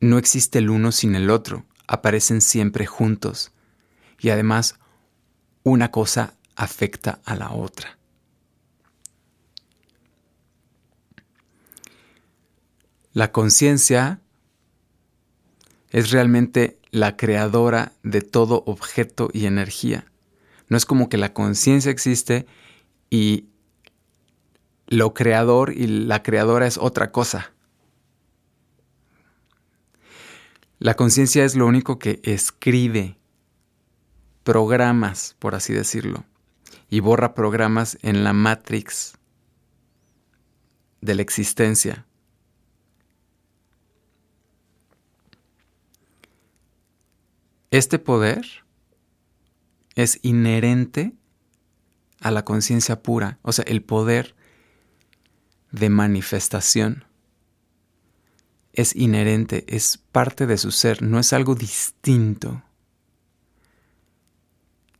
No 0.00 0.18
existe 0.18 0.60
el 0.60 0.70
uno 0.70 0.92
sin 0.92 1.16
el 1.16 1.28
otro, 1.30 1.64
aparecen 1.88 2.40
siempre 2.40 2.86
juntos 2.86 3.52
y 4.20 4.30
además 4.30 4.78
una 5.62 5.90
cosa 5.90 6.34
afecta 6.54 7.20
a 7.24 7.34
la 7.34 7.50
otra. 7.50 7.95
La 13.16 13.32
conciencia 13.32 14.20
es 15.88 16.10
realmente 16.10 16.78
la 16.90 17.16
creadora 17.16 17.92
de 18.02 18.20
todo 18.20 18.62
objeto 18.66 19.30
y 19.32 19.46
energía. 19.46 20.04
No 20.68 20.76
es 20.76 20.84
como 20.84 21.08
que 21.08 21.16
la 21.16 21.32
conciencia 21.32 21.90
existe 21.90 22.44
y 23.08 23.46
lo 24.86 25.14
creador 25.14 25.72
y 25.72 25.86
la 25.86 26.22
creadora 26.22 26.66
es 26.66 26.76
otra 26.76 27.10
cosa. 27.10 27.54
La 30.78 30.92
conciencia 30.92 31.42
es 31.46 31.56
lo 31.56 31.66
único 31.66 31.98
que 31.98 32.20
escribe 32.22 33.16
programas, 34.44 35.36
por 35.38 35.54
así 35.54 35.72
decirlo, 35.72 36.26
y 36.90 37.00
borra 37.00 37.32
programas 37.32 37.96
en 38.02 38.24
la 38.24 38.34
matrix 38.34 39.16
de 41.00 41.14
la 41.14 41.22
existencia. 41.22 42.04
Este 47.70 47.98
poder 47.98 48.46
es 49.94 50.18
inherente 50.22 51.14
a 52.20 52.30
la 52.30 52.44
conciencia 52.44 53.02
pura, 53.02 53.38
o 53.42 53.52
sea, 53.52 53.64
el 53.66 53.82
poder 53.82 54.34
de 55.72 55.88
manifestación 55.90 57.04
es 58.72 58.94
inherente, 58.94 59.64
es 59.68 59.98
parte 60.12 60.46
de 60.46 60.58
su 60.58 60.70
ser, 60.70 61.02
no 61.02 61.18
es 61.18 61.32
algo 61.32 61.54
distinto. 61.54 62.62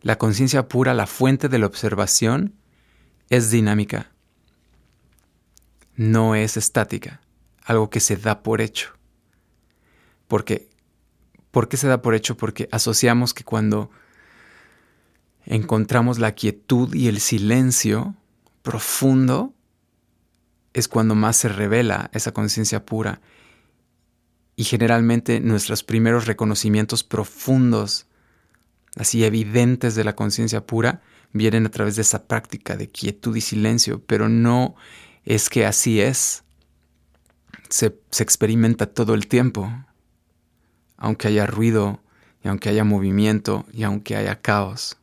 La 0.00 0.16
conciencia 0.16 0.66
pura, 0.66 0.94
la 0.94 1.06
fuente 1.06 1.48
de 1.48 1.58
la 1.58 1.66
observación, 1.66 2.54
es 3.28 3.50
dinámica, 3.50 4.12
no 5.94 6.34
es 6.34 6.56
estática, 6.56 7.20
algo 7.64 7.90
que 7.90 8.00
se 8.00 8.16
da 8.16 8.42
por 8.42 8.60
hecho. 8.60 8.92
Porque, 10.26 10.68
¿Por 11.56 11.70
qué 11.70 11.78
se 11.78 11.88
da 11.88 12.02
por 12.02 12.14
hecho? 12.14 12.36
Porque 12.36 12.68
asociamos 12.70 13.32
que 13.32 13.42
cuando 13.42 13.90
encontramos 15.46 16.18
la 16.18 16.32
quietud 16.32 16.94
y 16.94 17.08
el 17.08 17.18
silencio 17.18 18.14
profundo, 18.60 19.54
es 20.74 20.86
cuando 20.86 21.14
más 21.14 21.38
se 21.38 21.48
revela 21.48 22.10
esa 22.12 22.32
conciencia 22.32 22.84
pura. 22.84 23.22
Y 24.54 24.64
generalmente 24.64 25.40
nuestros 25.40 25.82
primeros 25.82 26.26
reconocimientos 26.26 27.02
profundos, 27.04 28.06
así 28.94 29.24
evidentes 29.24 29.94
de 29.94 30.04
la 30.04 30.14
conciencia 30.14 30.66
pura, 30.66 31.00
vienen 31.32 31.64
a 31.64 31.70
través 31.70 31.96
de 31.96 32.02
esa 32.02 32.26
práctica 32.26 32.76
de 32.76 32.90
quietud 32.90 33.34
y 33.34 33.40
silencio, 33.40 34.04
pero 34.04 34.28
no 34.28 34.74
es 35.24 35.48
que 35.48 35.64
así 35.64 36.02
es. 36.02 36.44
Se, 37.70 37.98
se 38.10 38.22
experimenta 38.22 38.84
todo 38.84 39.14
el 39.14 39.26
tiempo, 39.26 39.85
aunque 40.96 41.28
haya 41.28 41.46
ruido, 41.46 42.00
y 42.42 42.48
aunque 42.48 42.68
haya 42.68 42.84
movimiento, 42.84 43.66
y 43.72 43.82
aunque 43.82 44.16
haya 44.16 44.40
caos. 44.40 44.96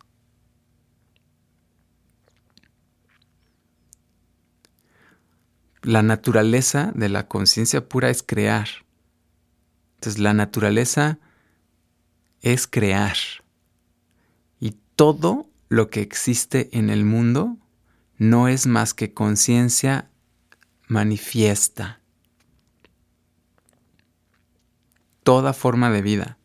la 5.83 6.01
naturaleza 6.01 6.91
de 6.95 7.09
la 7.09 7.27
conciencia 7.27 7.87
pura 7.87 8.09
es 8.09 8.23
crear. 8.23 8.67
Entonces 9.95 10.19
la 10.19 10.33
naturaleza 10.33 11.19
es 12.41 12.67
crear. 12.67 13.17
Y 14.59 14.77
todo 14.95 15.49
lo 15.69 15.89
que 15.89 16.01
existe 16.01 16.69
en 16.71 16.89
el 16.89 17.05
mundo 17.05 17.57
no 18.17 18.47
es 18.47 18.65
más 18.65 18.93
que 18.93 19.13
conciencia 19.13 20.09
manifiesta. 20.87 21.99
Toda 25.23 25.53
forma 25.53 25.89
de 25.89 26.01
vida, 26.01 26.37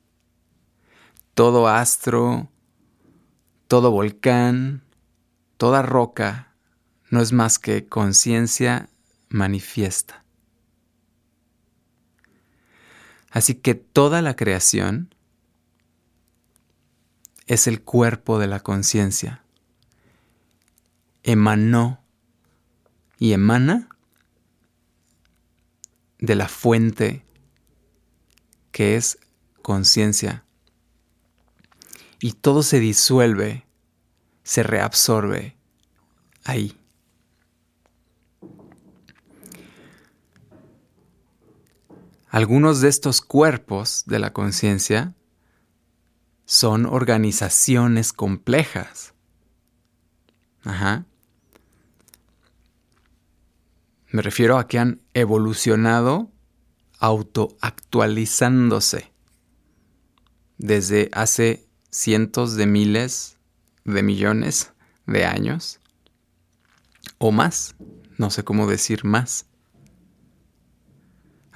todo 1.35 1.69
astro, 1.69 2.49
todo 3.67 3.91
volcán, 3.91 4.83
toda 5.57 5.83
roca, 5.83 6.55
no 7.11 7.21
es 7.21 7.33
más 7.33 7.59
que 7.59 7.87
conciencia 7.87 8.89
manifiesta. 9.29 10.25
Así 13.31 13.55
que 13.55 13.75
toda 13.75 14.23
la 14.23 14.37
creación 14.37 15.15
es 17.47 17.67
el 17.67 17.83
cuerpo 17.83 18.39
de 18.39 18.47
la 18.47 18.61
conciencia. 18.61 19.43
Emanó 21.23 22.03
y 23.19 23.33
emana 23.33 23.89
de 26.19 26.35
la 26.35 26.49
fuente 26.49 27.25
que 28.73 28.97
es 28.97 29.19
conciencia. 29.63 30.45
Y 32.21 32.33
todo 32.33 32.63
se 32.63 32.81
disuelve, 32.81 33.67
se 34.43 34.63
reabsorbe 34.63 35.57
ahí. 36.45 36.79
Algunos 42.31 42.81
de 42.81 42.89
estos 42.89 43.21
cuerpos 43.21 44.05
de 44.07 44.19
la 44.19 44.33
conciencia 44.33 45.15
son 46.45 46.87
organizaciones 46.87 48.13
complejas. 48.13 49.15
Ajá. 50.63 51.07
Me 54.11 54.23
refiero 54.23 54.59
a 54.59 54.67
que 54.67 54.79
han 54.79 55.03
evolucionado 55.15 56.31
autoactualizándose 56.99 59.13
desde 60.57 61.11
hace 61.13 61.69
cientos 61.91 62.57
de 62.57 62.67
miles 62.67 63.37
de 63.85 64.03
millones 64.03 64.73
de 65.07 65.25
años 65.25 65.81
o 67.19 67.31
más, 67.33 67.77
no 68.17 68.31
sé 68.31 68.45
cómo 68.45 68.67
decir 68.67 69.05
más 69.05 69.49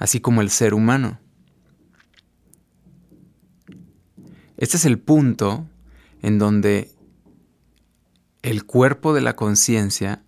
así 0.03 0.19
como 0.19 0.41
el 0.41 0.49
ser 0.49 0.73
humano. 0.73 1.17
Este 4.57 4.75
es 4.75 4.83
el 4.83 4.99
punto 4.99 5.65
en 6.21 6.39
donde 6.39 6.91
el 8.41 8.65
cuerpo 8.65 9.13
de 9.13 9.21
la 9.21 9.37
conciencia, 9.37 10.21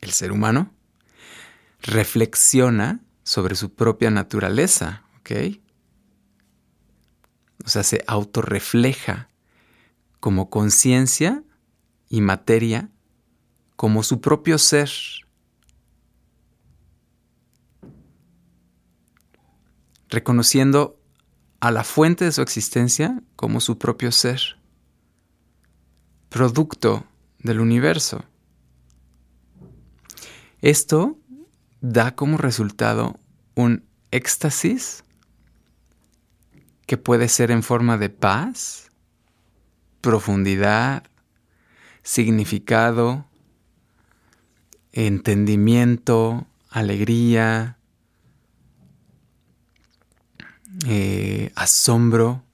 el 0.00 0.10
ser 0.10 0.32
humano, 0.32 0.74
reflexiona 1.86 3.00
sobre 3.22 3.54
su 3.54 3.74
propia 3.74 4.10
naturaleza, 4.10 5.04
¿ok? 5.20 5.30
O 7.64 7.68
sea, 7.68 7.82
se 7.82 8.04
autorrefleja 8.06 9.28
como 10.20 10.50
conciencia 10.50 11.42
y 12.08 12.20
materia, 12.20 12.90
como 13.76 14.02
su 14.02 14.20
propio 14.20 14.58
ser. 14.58 14.90
reconociendo 20.08 21.00
a 21.60 21.70
la 21.70 21.84
fuente 21.84 22.24
de 22.24 22.32
su 22.32 22.40
existencia 22.40 23.22
como 23.34 23.60
su 23.60 23.76
propio 23.76 24.12
ser, 24.12 24.40
producto 26.28 27.04
del 27.38 27.60
universo. 27.60 28.24
Esto 30.60 31.18
da 31.80 32.14
como 32.14 32.38
resultado 32.38 33.18
un 33.54 33.84
éxtasis 34.10 35.04
que 36.86 36.96
puede 36.96 37.28
ser 37.28 37.50
en 37.50 37.62
forma 37.62 37.98
de 37.98 38.10
paz, 38.10 38.90
profundidad, 40.00 41.04
significado, 42.02 43.26
entendimiento, 44.92 46.46
alegría, 46.70 47.76
Eh, 50.84 51.52
asombro, 51.54 52.44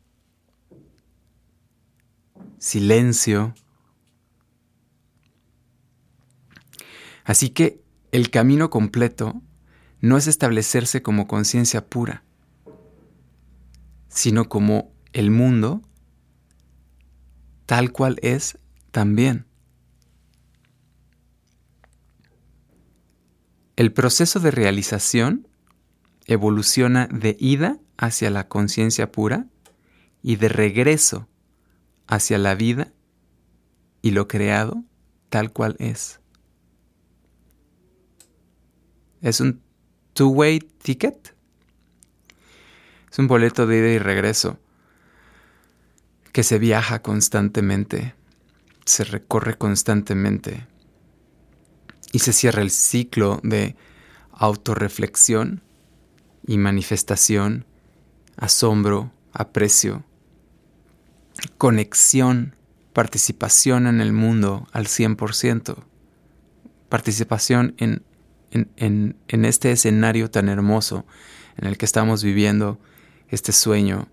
silencio. 2.59 3.55
Así 7.25 7.51
que 7.51 7.82
el 8.13 8.29
camino 8.29 8.69
completo 8.69 9.43
no 10.01 10.19
es 10.19 10.27
establecerse 10.27 11.03
como 11.03 11.27
conciencia 11.27 11.87
pura, 11.87 12.23
sino 14.09 14.51
como 14.51 14.93
el 15.15 15.31
mundo 15.31 15.81
tal 17.65 17.91
cual 17.91 18.19
es 18.21 18.59
también. 18.91 19.47
El 23.77 23.93
proceso 23.95 24.41
de 24.41 24.51
realización 24.51 25.49
evoluciona 26.27 27.07
de 27.07 27.37
ida 27.41 27.79
hacia 27.97 28.29
la 28.29 28.47
conciencia 28.47 29.11
pura 29.11 29.47
y 30.23 30.37
de 30.37 30.51
regreso 30.51 31.29
hacia 32.07 32.37
la 32.37 32.55
vida 32.55 32.93
y 34.03 34.11
lo 34.11 34.29
creado 34.29 34.85
tal 35.31 35.53
cual 35.53 35.77
es. 35.79 36.22
Es 39.23 39.41
un 39.41 39.63
two-way 40.13 40.59
ticket. 40.59 41.35
Es 43.11 43.19
un 43.19 43.29
boleto 43.29 43.67
de 43.67 43.79
ida 43.79 43.89
y 43.89 43.99
regreso 43.99 44.59
que 46.33 46.43
se 46.43 46.59
viaja 46.59 47.03
constantemente, 47.03 48.15
se 48.85 49.05
recorre 49.05 49.57
constantemente 49.57 50.67
y 52.11 52.21
se 52.21 52.33
cierra 52.33 52.63
el 52.63 52.71
ciclo 52.71 53.39
de 53.43 53.77
autorreflexión 54.33 55.63
y 56.47 56.57
manifestación, 56.59 57.67
asombro, 58.37 59.13
aprecio, 59.33 60.05
conexión, 61.59 62.57
participación 62.93 63.87
en 63.87 64.01
el 64.01 64.13
mundo 64.13 64.67
al 64.73 64.87
100%, 64.87 65.77
participación 66.89 67.75
en, 67.79 68.03
en, 68.53 69.17
este 69.29 69.73
escenario 69.73 70.31
tan 70.31 70.49
hermoso 70.49 71.07
en 71.57 71.67
el 71.67 71.79
que 71.79 71.85
estamos 71.85 72.23
viviendo 72.23 72.79
este 73.29 73.53
sueño 73.53 74.09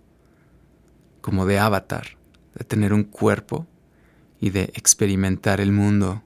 como 1.22 1.46
de 1.46 1.60
avatar, 1.60 2.18
de 2.56 2.64
tener 2.64 2.94
un 2.94 3.04
cuerpo 3.04 3.68
y 4.40 4.50
de 4.52 4.72
experimentar 4.74 5.60
el 5.60 5.72
mundo. 5.72 6.24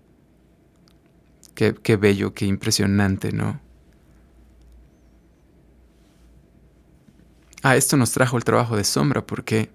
Qué, 1.55 1.75
qué 1.75 1.97
bello, 1.97 2.33
qué 2.33 2.45
impresionante, 2.45 3.31
¿no? 3.31 3.61
A 7.63 7.75
esto 7.75 7.95
nos 7.95 8.11
trajo 8.11 8.37
el 8.37 8.43
trabajo 8.43 8.75
de 8.75 8.83
sombra 8.83 9.25
porque 9.25 9.71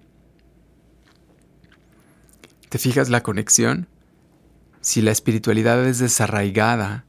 ¿te 2.69 2.77
fijas 2.77 3.09
la 3.09 3.23
conexión? 3.23 3.87
Si 4.81 5.01
la 5.01 5.11
espiritualidad 5.11 5.83
es 5.85 5.99
desarraigada, 5.99 7.05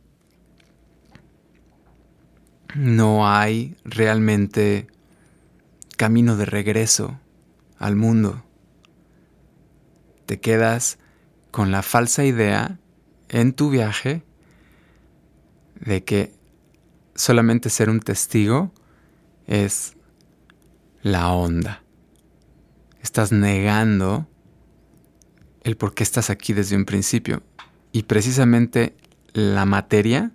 no 2.75 3.29
hay 3.29 3.77
realmente 3.85 4.87
camino 5.97 6.37
de 6.37 6.47
regreso 6.47 7.19
al 7.79 7.97
mundo. 7.97 8.45
Te 10.27 10.41
quedas 10.41 10.99
con 11.51 11.71
la 11.71 11.83
falsa 11.83 12.25
idea 12.25 12.79
en 13.29 13.53
tu 13.53 13.71
viaje 13.71 14.23
de 15.75 16.05
que 16.05 16.33
solamente 17.15 17.71
ser 17.71 17.91
un 17.91 18.01
testigo 18.01 18.73
es 19.47 19.97
la 21.03 21.33
onda. 21.33 21.83
Estás 23.03 23.33
negando 23.33 24.29
el 25.63 25.77
por 25.77 25.95
qué 25.95 26.03
estás 26.03 26.31
aquí 26.31 26.53
desde 26.53 26.77
un 26.77 26.85
principio. 26.85 27.43
Y 27.93 28.05
precisamente 28.05 28.97
la 29.33 29.65
materia 29.65 30.33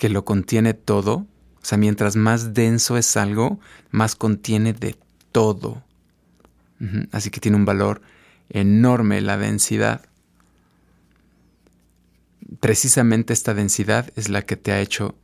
que 0.00 0.08
lo 0.08 0.24
contiene 0.24 0.72
todo, 0.72 1.26
o 1.56 1.60
sea, 1.60 1.76
mientras 1.76 2.16
más 2.16 2.54
denso 2.54 2.96
es 2.96 3.18
algo, 3.18 3.60
más 3.90 4.16
contiene 4.16 4.72
de 4.72 4.96
todo. 5.30 5.84
Así 7.12 7.28
que 7.28 7.38
tiene 7.38 7.58
un 7.58 7.66
valor 7.66 8.00
enorme 8.48 9.20
la 9.20 9.36
densidad. 9.36 10.00
Precisamente 12.60 13.34
esta 13.34 13.52
densidad 13.52 14.10
es 14.16 14.30
la 14.30 14.40
que 14.40 14.56
te 14.56 14.72
ha 14.72 14.80
hecho 14.80 15.18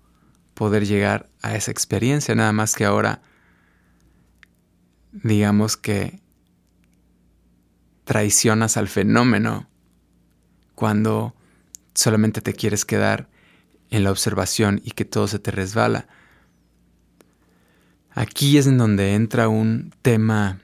poder 0.53 0.85
llegar 0.85 1.31
a 1.41 1.57
esa 1.57 1.71
experiencia, 1.71 2.35
nada 2.35 2.53
más 2.53 2.75
que 2.75 2.85
ahora 2.85 3.23
digamos 5.11 5.79
que 5.79 6.21
traicionas 8.05 8.77
al 8.77 8.89
fenómeno 8.89 9.71
cuando 10.75 11.35
solamente 11.95 12.43
te 12.43 12.53
quieres 12.53 12.85
quedar 12.85 13.35
en 13.91 14.05
la 14.05 14.11
observación 14.11 14.81
y 14.85 14.93
que 14.93 15.05
todo 15.05 15.29
se 15.29 15.39
te 15.39 15.51
resbala. 15.51 16.09
Aquí 18.11 18.57
es 18.57 18.67
en 18.67 18.79
donde 18.79 19.15
entra 19.15 19.49
un 19.49 19.93
tema 20.03 20.59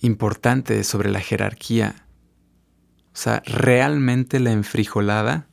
importante 0.00 0.82
sobre 0.84 1.10
la 1.10 1.20
jerarquía. 1.20 2.06
O 3.14 3.16
sea, 3.16 3.42
realmente 3.46 4.40
la 4.40 4.50
enfrijolada, 4.50 5.46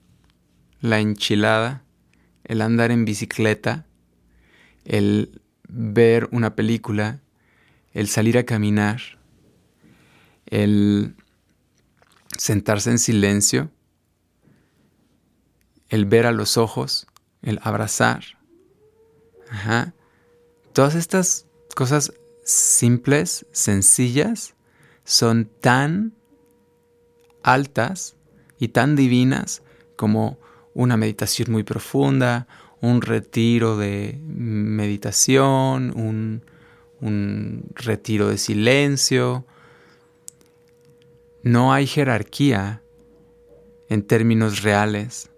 la 0.79 0.99
enchilada, 0.99 1.83
el 2.43 2.61
andar 2.61 2.91
en 2.91 3.05
bicicleta, 3.05 3.85
el 4.83 5.41
ver 5.67 6.27
una 6.31 6.55
película, 6.55 7.21
el 7.93 8.07
salir 8.07 8.37
a 8.37 8.43
caminar, 8.43 9.01
el 10.47 11.15
sentarse 12.41 12.89
en 12.89 12.97
silencio, 12.97 13.69
el 15.89 16.05
ver 16.05 16.25
a 16.25 16.31
los 16.31 16.57
ojos, 16.57 17.05
el 17.43 17.59
abrazar. 17.61 18.23
Ajá. 19.51 19.93
Todas 20.73 20.95
estas 20.95 21.45
cosas 21.75 22.13
simples, 22.43 23.45
sencillas, 23.51 24.55
son 25.03 25.51
tan 25.61 26.13
altas 27.43 28.15
y 28.57 28.69
tan 28.69 28.95
divinas 28.95 29.61
como 29.95 30.39
una 30.73 30.97
meditación 30.97 31.51
muy 31.51 31.61
profunda, 31.61 32.47
un 32.81 33.03
retiro 33.03 33.77
de 33.77 34.19
meditación, 34.25 35.93
un, 35.95 36.41
retiro 37.75 38.29
de 38.29 38.39
silencio. 38.39 39.45
No 41.43 41.73
hay 41.73 41.87
jerarquía 41.87 42.81
en 43.89 44.03
términos 44.03 44.61
reales. 44.61 45.29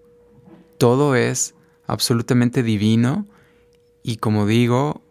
Todo 0.78 1.16
es 1.16 1.56
absolutamente 1.88 2.63
divino 2.63 3.28
y 4.04 4.18
como 4.18 4.46
digo 4.46 5.02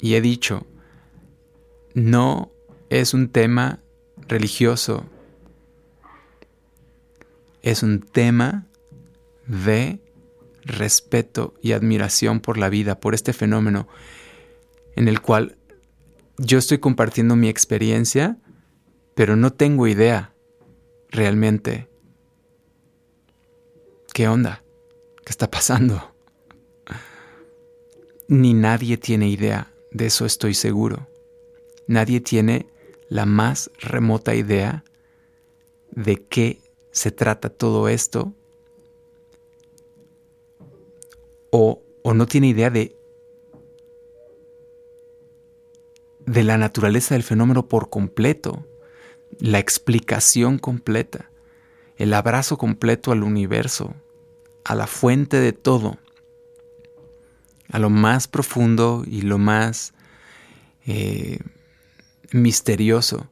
y 0.00 0.14
he 0.14 0.20
dicho, 0.20 0.66
no 1.94 2.52
es 2.90 3.14
un 3.14 3.28
tema 3.28 3.80
religioso, 4.28 5.06
es 7.62 7.82
un 7.82 8.00
tema 8.00 8.66
de 9.46 10.00
respeto 10.64 11.54
y 11.60 11.72
admiración 11.72 12.40
por 12.40 12.58
la 12.58 12.68
vida, 12.68 13.00
por 13.00 13.14
este 13.14 13.32
fenómeno 13.32 13.88
en 14.96 15.08
el 15.08 15.20
cual 15.20 15.56
yo 16.38 16.58
estoy 16.58 16.78
compartiendo 16.78 17.36
mi 17.36 17.48
experiencia, 17.48 18.38
pero 19.14 19.36
no 19.36 19.52
tengo 19.52 19.86
idea 19.86 20.34
realmente 21.10 21.88
qué 24.12 24.28
onda, 24.28 24.62
qué 25.24 25.30
está 25.30 25.50
pasando. 25.50 26.14
Ni 28.28 28.54
nadie 28.54 28.96
tiene 28.96 29.28
idea, 29.28 29.72
de 29.90 30.06
eso 30.06 30.26
estoy 30.26 30.54
seguro. 30.54 31.08
Nadie 31.86 32.20
tiene 32.20 32.66
la 33.08 33.26
más 33.26 33.70
remota 33.78 34.34
idea 34.34 34.84
de 35.90 36.24
qué 36.24 36.60
se 36.90 37.10
trata 37.10 37.50
todo 37.50 37.88
esto 37.88 38.32
o, 41.50 41.82
no 42.14 42.26
tiene 42.26 42.48
idea 42.48 42.70
de, 42.70 42.96
de 46.26 46.42
la 46.44 46.58
naturaleza 46.58 47.14
del 47.14 47.22
fenómeno 47.22 47.68
por 47.68 47.90
completo, 47.90 48.66
la 49.38 49.58
explicación 49.58 50.58
completa, 50.58 51.30
el 51.96 52.14
abrazo 52.14 52.58
completo 52.58 53.12
al 53.12 53.22
universo, 53.22 53.94
a 54.64 54.74
la 54.74 54.86
fuente 54.86 55.40
de 55.40 55.52
todo, 55.52 55.98
a 57.70 57.78
lo 57.78 57.90
más 57.90 58.28
profundo 58.28 59.04
y 59.06 59.22
lo 59.22 59.38
más 59.38 59.94
eh, 60.86 61.38
misterioso. 62.32 63.28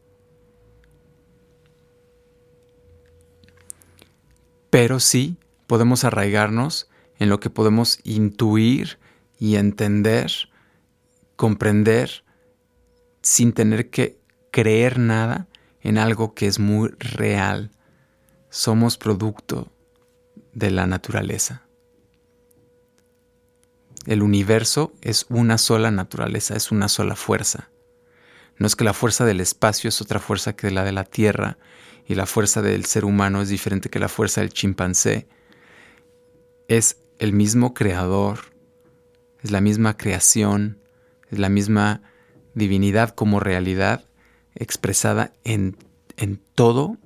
Pero 4.71 5.01
sí 5.01 5.37
podemos 5.67 6.05
arraigarnos 6.05 6.89
en 7.19 7.29
lo 7.29 7.41
que 7.41 7.51
podemos 7.51 7.99
intuir 8.05 8.99
y 9.39 9.57
entender, 9.57 10.33
comprender, 11.37 12.25
sin 13.23 13.53
tener 13.53 13.91
que 13.91 14.19
creer 14.51 14.99
nada 14.99 15.49
en 15.83 15.99
algo 15.99 16.35
que 16.35 16.47
es 16.47 16.59
muy 16.59 16.91
real. 16.99 17.71
Somos 18.49 18.97
producto 18.97 19.73
de 20.53 20.71
la 20.71 20.87
naturaleza. 20.87 21.63
El 24.07 24.23
universo 24.23 24.93
es 25.03 25.27
una 25.29 25.59
sola 25.59 25.91
naturaleza, 25.91 26.57
es 26.57 26.73
una 26.73 26.89
sola 26.89 27.17
fuerza. 27.17 27.71
No 28.57 28.67
es 28.67 28.77
que 28.77 28.85
la 28.85 28.95
fuerza 28.95 29.25
del 29.25 29.41
espacio 29.41 29.89
es 29.89 30.01
otra 30.01 30.21
fuerza 30.21 30.55
que 30.55 30.71
la 30.71 30.85
de 30.85 30.93
la 30.93 31.05
Tierra 31.05 31.59
y 32.07 32.15
la 32.15 32.27
fuerza 32.27 32.63
del 32.63 32.85
ser 32.87 33.05
humano 33.05 33.41
es 33.41 33.49
diferente 33.49 33.89
que 33.89 33.99
la 33.99 34.09
fuerza 34.09 34.41
del 34.41 34.53
chimpancé. 34.53 35.29
Es 36.69 36.99
el 37.19 37.33
mismo 37.33 37.73
creador, 37.75 38.41
es 39.43 39.51
la 39.51 39.61
misma 39.61 39.97
creación, 39.97 40.79
es 41.31 41.39
la 41.39 41.49
misma 41.49 42.03
divinidad 42.55 43.11
como 43.11 43.41
realidad 43.41 44.05
expresada 44.55 45.33
en, 45.45 45.77
en 46.17 46.41
todo, 46.55 46.97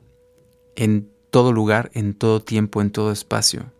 en 0.76 1.10
todo 1.30 1.52
lugar, 1.52 1.90
en 1.94 2.14
todo 2.14 2.42
tiempo, 2.42 2.80
en 2.80 2.90
todo 2.90 3.10
espacio. 3.12 3.72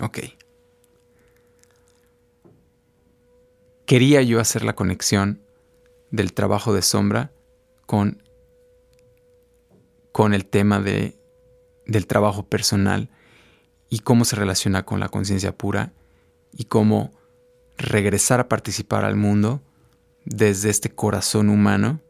Ok. 0.00 0.18
Quería 3.86 4.22
yo 4.22 4.40
hacer 4.40 4.64
la 4.64 4.74
conexión 4.74 5.40
del 6.10 6.32
trabajo 6.32 6.74
de 6.74 6.82
sombra 6.82 7.32
con, 7.86 8.22
con 10.12 10.34
el 10.34 10.46
tema 10.46 10.80
de, 10.80 11.16
del 11.86 12.06
trabajo 12.06 12.46
personal 12.46 13.10
y 13.88 14.00
cómo 14.00 14.24
se 14.24 14.36
relaciona 14.36 14.84
con 14.84 15.00
la 15.00 15.08
conciencia 15.08 15.56
pura 15.56 15.92
y 16.52 16.64
cómo 16.64 17.12
regresar 17.78 18.40
a 18.40 18.48
participar 18.48 19.04
al 19.04 19.16
mundo 19.16 19.62
desde 20.24 20.70
este 20.70 20.90
corazón 20.90 21.48
humano 21.48 22.00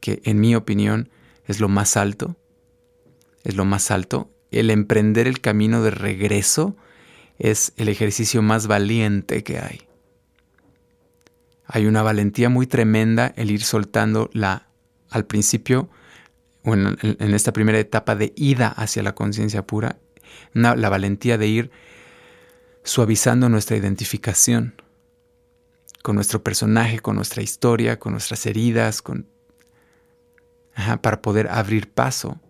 que 0.00 0.20
en 0.24 0.40
mi 0.40 0.54
opinión 0.54 1.10
es 1.46 1.60
lo 1.60 1.68
más 1.68 1.96
alto, 1.96 2.36
es 3.44 3.56
lo 3.56 3.64
más 3.64 3.90
alto. 3.90 4.30
El 4.50 4.70
emprender 4.70 5.26
el 5.26 5.40
camino 5.40 5.82
de 5.82 5.90
regreso 5.90 6.76
es 7.38 7.72
el 7.76 7.88
ejercicio 7.88 8.42
más 8.42 8.66
valiente 8.66 9.42
que 9.42 9.58
hay. 9.58 9.82
Hay 11.66 11.86
una 11.86 12.02
valentía 12.02 12.48
muy 12.48 12.66
tremenda 12.66 13.32
el 13.36 13.50
ir 13.50 13.62
soltando 13.62 14.30
la, 14.32 14.68
al 15.10 15.26
principio, 15.26 15.90
o 16.64 16.74
en, 16.74 17.34
esta 17.34 17.52
primera 17.52 17.78
etapa 17.78 18.14
de 18.14 18.32
ida 18.36 18.68
hacia 18.68 19.02
la 19.02 19.14
conciencia 19.14 19.66
pura, 19.66 19.98
la 20.52 20.88
valentía 20.88 21.38
de 21.38 21.46
ir 21.46 21.70
suavizando 22.84 23.48
nuestra 23.48 23.76
identificación 23.76 24.74
con 26.02 26.14
nuestro 26.14 26.42
personaje, 26.42 27.00
con 27.00 27.16
nuestra 27.16 27.42
historia, 27.42 27.98
con 27.98 28.12
nuestras 28.12 28.46
heridas, 28.46 29.02
con, 29.02 29.26
para 31.00 31.22
poder 31.22 31.48
abrir 31.48 31.92
paso 31.92 32.40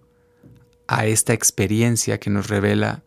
a 0.86 1.06
esta 1.06 1.32
experiencia 1.32 2.18
que 2.18 2.30
nos 2.30 2.48
revela 2.48 3.02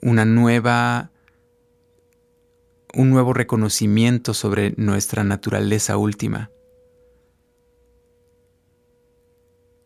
una 0.00 0.24
nueva 0.24 1.12
un 2.94 3.10
nuevo 3.10 3.32
reconocimiento 3.32 4.34
sobre 4.34 4.74
nuestra 4.76 5.24
naturaleza 5.24 5.96
última. 5.96 6.50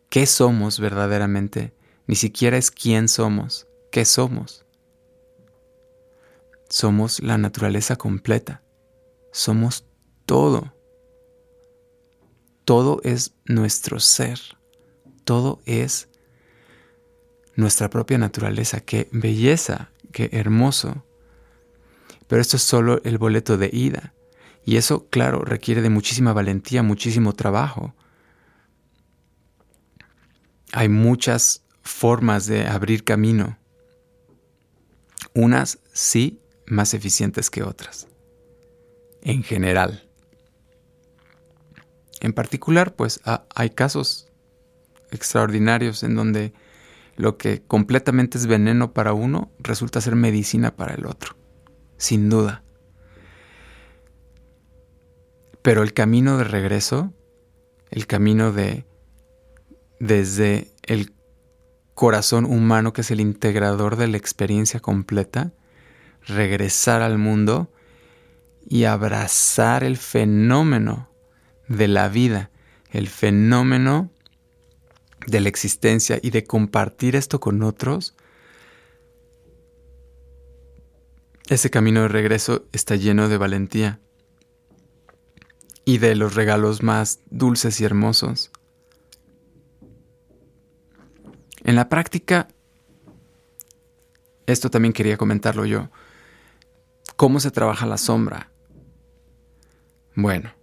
¿Qué 0.09 0.25
somos 0.25 0.79
verdaderamente? 0.79 1.73
Ni 2.05 2.15
siquiera 2.15 2.57
es 2.57 2.71
quién 2.71 3.07
somos, 3.07 3.67
¿qué 3.91 4.05
somos? 4.05 4.65
Somos 6.69 7.21
la 7.21 7.37
naturaleza 7.37 7.95
completa, 7.95 8.61
somos 9.31 9.85
todo. 10.25 10.73
Todo 12.67 12.99
es 13.05 13.31
nuestro 13.45 14.01
ser, 14.01 14.41
todo 15.23 15.61
es 15.65 16.09
nuestra 17.55 17.89
propia 17.89 18.17
naturaleza. 18.17 18.81
Qué 18.81 19.07
belleza, 19.13 19.89
qué 20.11 20.27
hermoso. 20.33 21.05
Pero 22.27 22.41
esto 22.41 22.57
es 22.57 22.63
solo 22.63 23.01
el 23.05 23.19
boleto 23.19 23.55
de 23.55 23.69
ida. 23.71 24.13
Y 24.65 24.75
eso, 24.75 25.07
claro, 25.07 25.45
requiere 25.45 25.81
de 25.81 25.89
muchísima 25.89 26.33
valentía, 26.33 26.83
muchísimo 26.83 27.31
trabajo. 27.31 27.95
Hay 30.73 30.89
muchas 30.89 31.63
formas 31.83 32.47
de 32.47 32.67
abrir 32.67 33.05
camino. 33.05 33.57
Unas 35.33 35.79
sí 35.93 36.41
más 36.65 36.93
eficientes 36.93 37.49
que 37.49 37.63
otras. 37.63 38.09
En 39.21 39.41
general. 39.41 40.06
En 42.21 42.33
particular, 42.33 42.95
pues 42.95 43.21
hay 43.55 43.69
casos 43.71 44.27
extraordinarios 45.11 46.03
en 46.03 46.15
donde 46.15 46.53
lo 47.15 47.37
que 47.37 47.61
completamente 47.61 48.37
es 48.37 48.47
veneno 48.47 48.93
para 48.93 49.13
uno 49.13 49.51
resulta 49.59 50.01
ser 50.01 50.15
medicina 50.15 50.75
para 50.75 50.93
el 50.93 51.05
otro 51.05 51.35
sin 51.97 52.29
duda. 52.29 52.63
Pero 55.61 55.83
el 55.83 55.93
camino 55.93 56.37
de 56.37 56.45
regreso, 56.45 57.13
el 57.89 58.07
camino 58.07 58.53
de 58.53 58.85
desde 59.99 60.71
el 60.83 61.13
corazón 61.95 62.45
humano 62.45 62.93
que 62.93 63.01
es 63.01 63.11
el 63.11 63.19
integrador 63.19 63.95
de 63.95 64.07
la 64.07 64.17
experiencia 64.17 64.79
completa, 64.79 65.51
regresar 66.25 67.01
al 67.01 67.17
mundo 67.17 67.71
y 68.69 68.83
abrazar 68.83 69.83
el 69.83 69.97
fenómeno 69.97 71.09
de 71.67 71.87
la 71.87 72.09
vida, 72.09 72.51
el 72.91 73.07
fenómeno 73.07 74.11
de 75.25 75.41
la 75.41 75.49
existencia 75.49 76.19
y 76.21 76.29
de 76.29 76.45
compartir 76.45 77.15
esto 77.15 77.39
con 77.39 77.63
otros, 77.63 78.15
Ese 81.49 81.69
camino 81.69 82.01
de 82.01 82.09
regreso 82.09 82.65
está 82.73 82.97
lleno 82.97 83.29
de 83.29 83.37
valentía 83.37 84.01
y 85.85 85.99
de 85.99 86.13
los 86.15 86.35
regalos 86.35 86.83
más 86.83 87.21
dulces 87.29 87.79
y 87.79 87.85
hermosos. 87.85 88.51
En 91.63 91.77
la 91.77 91.87
práctica, 91.87 92.49
esto 94.45 94.69
también 94.69 94.91
quería 94.91 95.15
comentarlo 95.15 95.65
yo, 95.65 95.89
¿cómo 97.15 97.39
se 97.39 97.51
trabaja 97.51 97.85
la 97.85 97.97
sombra? 97.97 98.51
Bueno, 100.15 100.53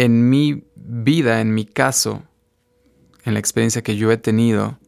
en 0.00 0.30
mi 0.30 0.64
vida, 0.76 1.42
en 1.42 1.52
mi 1.52 1.66
caso, 1.66 2.22
en 3.26 3.34
la 3.34 3.38
experiencia 3.38 3.82
que 3.82 3.96
yo 3.96 4.10
he 4.10 4.16
tenido, 4.16 4.78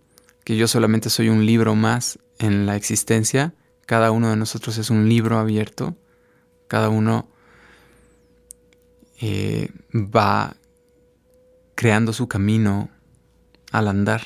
que 0.42 0.56
yo 0.56 0.66
solamente 0.66 1.10
soy 1.10 1.28
un 1.28 1.44
libro 1.44 1.74
más 1.74 2.18
en 2.38 2.64
la 2.64 2.76
existencia, 2.76 3.52
cada 3.84 4.10
uno 4.10 4.30
de 4.30 4.36
nosotros 4.36 4.78
es 4.78 4.88
un 4.88 5.10
libro 5.10 5.38
abierto. 5.38 5.98
Cada 6.66 6.88
uno 6.88 7.28
eh, 9.20 9.68
va 9.92 10.56
creando 11.74 12.14
su 12.14 12.26
camino 12.26 12.88
al 13.70 13.88
andar. 13.88 14.22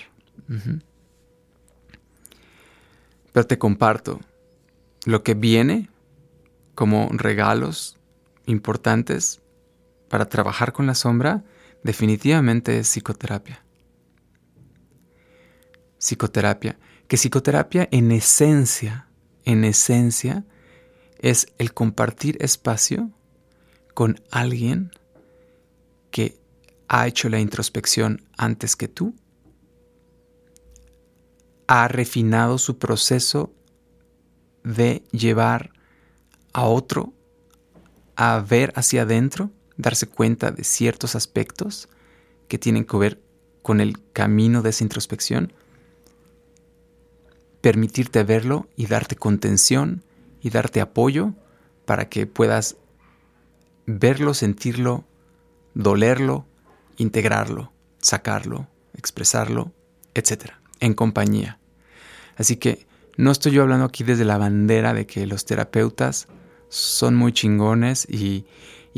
Pero 3.32 3.46
te 3.48 3.58
comparto 3.58 4.20
lo 5.04 5.24
que 5.24 5.34
viene 5.34 5.90
como 6.76 7.08
regalos 7.10 7.96
importantes 8.46 9.40
para 10.08 10.28
trabajar 10.28 10.72
con 10.72 10.86
la 10.86 10.94
sombra, 10.94 11.44
definitivamente 11.82 12.78
es 12.78 12.88
psicoterapia. 12.88 13.64
Psicoterapia, 15.98 16.78
que 17.08 17.16
psicoterapia 17.16 17.88
en 17.90 18.12
esencia 18.12 19.06
en 19.46 19.64
esencia 19.64 20.44
es 21.18 21.46
el 21.56 21.72
compartir 21.72 22.36
espacio 22.40 23.10
con 23.94 24.20
alguien 24.30 24.90
que 26.10 26.38
ha 26.88 27.06
hecho 27.06 27.30
la 27.30 27.40
introspección 27.40 28.28
antes 28.36 28.76
que 28.76 28.88
tú, 28.88 29.14
ha 31.68 31.88
refinado 31.88 32.58
su 32.58 32.78
proceso 32.78 33.52
de 34.62 35.04
llevar 35.10 35.70
a 36.52 36.64
otro 36.66 37.12
a 38.16 38.40
ver 38.40 38.72
hacia 38.76 39.02
adentro, 39.02 39.50
darse 39.76 40.06
cuenta 40.06 40.50
de 40.50 40.64
ciertos 40.64 41.14
aspectos 41.14 41.88
que 42.48 42.58
tienen 42.58 42.84
que 42.84 42.96
ver 42.96 43.20
con 43.62 43.80
el 43.80 44.00
camino 44.12 44.62
de 44.62 44.70
esa 44.70 44.84
introspección 44.84 45.52
permitirte 47.66 48.22
verlo 48.22 48.68
y 48.76 48.86
darte 48.86 49.16
contención 49.16 50.04
y 50.40 50.50
darte 50.50 50.80
apoyo 50.80 51.34
para 51.84 52.08
que 52.08 52.28
puedas 52.28 52.76
verlo, 53.86 54.34
sentirlo, 54.34 55.04
dolerlo, 55.74 56.46
integrarlo, 56.96 57.72
sacarlo, 57.98 58.68
expresarlo, 58.94 59.72
etc. 60.14 60.52
En 60.78 60.94
compañía. 60.94 61.58
Así 62.36 62.54
que 62.54 62.86
no 63.16 63.32
estoy 63.32 63.50
yo 63.50 63.62
hablando 63.62 63.86
aquí 63.86 64.04
desde 64.04 64.24
la 64.24 64.38
bandera 64.38 64.94
de 64.94 65.08
que 65.08 65.26
los 65.26 65.44
terapeutas 65.44 66.28
son 66.68 67.16
muy 67.16 67.32
chingones 67.32 68.06
y, 68.08 68.46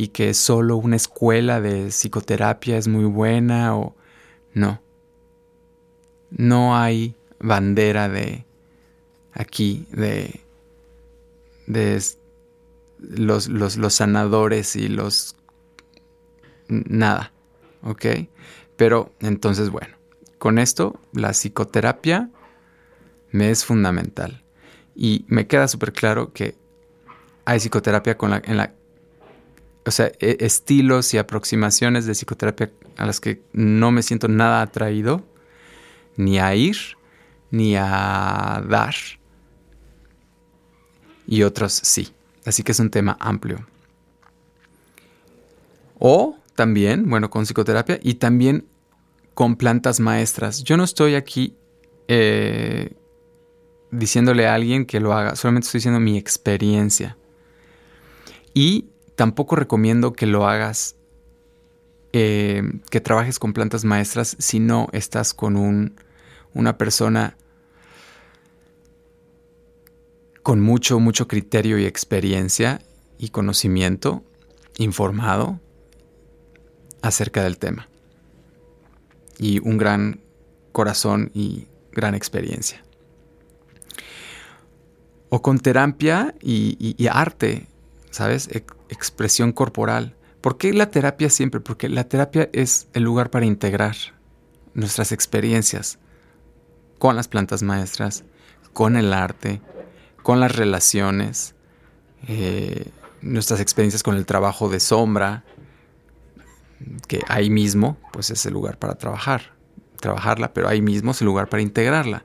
y 0.01 0.09
que 0.09 0.33
solo 0.33 0.77
una 0.77 0.95
escuela 0.95 1.61
de 1.61 1.89
psicoterapia 1.89 2.77
es 2.77 2.87
muy 2.87 3.05
buena 3.05 3.77
o 3.77 3.97
no. 4.55 4.81
No 6.31 6.77
hay 6.77 7.17
bandera 7.41 8.09
de 8.09 8.47
aquí 9.33 9.89
de, 9.91 10.39
de 11.67 12.01
los, 13.01 13.49
los, 13.49 13.93
sanadores 13.93 14.77
y 14.77 14.87
los... 14.87 15.35
nada, 16.69 17.33
¿ok? 17.83 18.07
Pero 18.77 19.13
entonces, 19.19 19.69
bueno, 19.69 19.97
con 20.39 20.61
esto 20.61 21.01
la 21.13 21.33
psicoterapia 21.33 22.31
me 23.33 23.51
es 23.51 23.65
fundamental. 23.65 24.45
Y 24.95 25.25
me 25.27 25.49
queda 25.49 25.67
súper 25.67 25.93
claro 25.93 26.33
que 26.33 26.55
hay 27.45 27.59
psicoterapia 27.59 28.17
con 28.17 28.33
en 28.45 28.57
la... 28.59 28.78
O 29.89 29.91
sea, 29.91 30.13
e, 30.21 30.37
estilos 30.41 31.15
y 31.15 31.19
aproximaciones 31.19 32.05
de 32.05 32.13
psicoterapia 32.13 32.71
a 32.99 33.07
las 33.07 33.21
que 33.21 33.41
no 33.55 33.91
me 33.91 34.03
siento 34.03 34.29
nada 34.29 34.61
atraído, 34.61 35.25
ni 36.17 36.39
a 36.39 36.55
ir, 36.55 36.77
ni 37.51 37.75
a 37.75 38.63
dar. 38.69 38.95
Y 41.27 41.43
otros 41.43 41.73
sí. 41.73 42.13
Así 42.45 42.63
que 42.63 42.73
es 42.73 42.81
un 42.81 42.91
tema 42.91 43.17
amplio. 43.19 43.67
O 45.99 46.37
también, 46.55 47.09
bueno, 47.09 47.31
con 47.31 47.45
psicoterapia 47.45 47.99
y 48.03 48.15
también 48.15 48.67
con 49.33 49.57
plantas 49.57 50.01
maestras. 50.01 50.65
Yo 50.65 50.77
no 50.77 50.85
estoy 50.85 51.15
aquí 51.15 51.55
eh, 52.09 52.93
diciéndole 53.91 54.47
a 54.47 54.55
alguien 54.55 54.85
que 54.85 55.01
lo 55.01 55.15
haga, 55.15 55.35
solamente 55.35 55.65
estoy 55.67 55.79
diciendo 55.79 56.01
mi 56.01 56.19
experiencia. 56.19 57.17
Y 58.53 58.87
tampoco 59.19 59.57
recomiendo 59.57 60.13
que 60.13 60.27
lo 60.27 60.47
hagas, 60.47 60.95
eh, 62.13 62.63
que 62.89 63.01
trabajes 63.01 63.41
con 63.41 63.53
plantas 63.53 63.85
maestras 63.85 64.37
si 64.39 64.61
no 64.61 64.87
estás 64.93 65.35
con 65.35 65.57
un, 65.57 65.97
una 66.55 66.79
persona 66.79 67.37
con 70.45 70.61
mucho, 70.61 71.01
mucho 71.01 71.27
criterio 71.27 71.81
y 71.81 71.85
experiencia 71.85 72.81
y 73.19 73.31
conocimiento 73.31 74.23
informado 74.77 75.59
acerca 77.03 77.43
del 77.43 77.59
tema. 77.59 77.89
Y 79.37 79.59
un 79.69 79.79
gran 79.79 80.21
corazón 80.71 81.33
y 81.35 81.67
gran 81.91 82.15
experiencia. 82.15 82.85
O 85.29 85.43
con 85.43 85.59
terapia 85.59 86.37
y, 86.41 87.09
arte, 87.11 87.67
¿sabes? 88.13 88.49
Expresión 88.89 89.53
corporal. 89.53 90.15
¿Por 90.41 90.57
qué 90.57 90.73
la 90.73 90.91
terapia 90.91 91.31
siempre? 91.31 91.61
Porque 91.61 91.89
la 91.89 92.05
terapia 92.05 92.49
es 92.53 92.89
el 92.93 93.03
lugar 93.03 93.31
para 93.31 93.47
integrar 93.47 93.97
nuestras 94.75 95.13
experiencias 95.13 95.99
con 96.99 97.17
las 97.17 97.29
plantas 97.29 97.63
maestras, 97.63 98.25
con 98.73 98.97
el 98.97 99.13
arte, 99.13 99.61
con 100.23 100.41
las 100.41 100.55
relaciones, 100.55 101.55
eh, 102.27 102.91
nuestras 103.21 103.61
experiencias 103.61 104.03
con 104.03 104.17
el 104.17 104.27
trabajo 104.27 104.69
de 104.69 104.81
sombra, 104.81 105.45
que 107.07 107.23
ahí 107.29 107.51
mismo 107.51 107.97
pues 108.13 108.31
es 108.31 108.45
el 108.47 108.53
lugar 108.53 108.79
para 108.79 108.95
trabajar, 108.95 109.53
trabajarla, 110.01 110.53
pero 110.53 110.69
ahí 110.69 110.81
mismo 110.81 111.11
es 111.11 111.21
el 111.21 111.27
lugar 111.27 111.49
para 111.49 111.63
integrarla. 111.63 112.25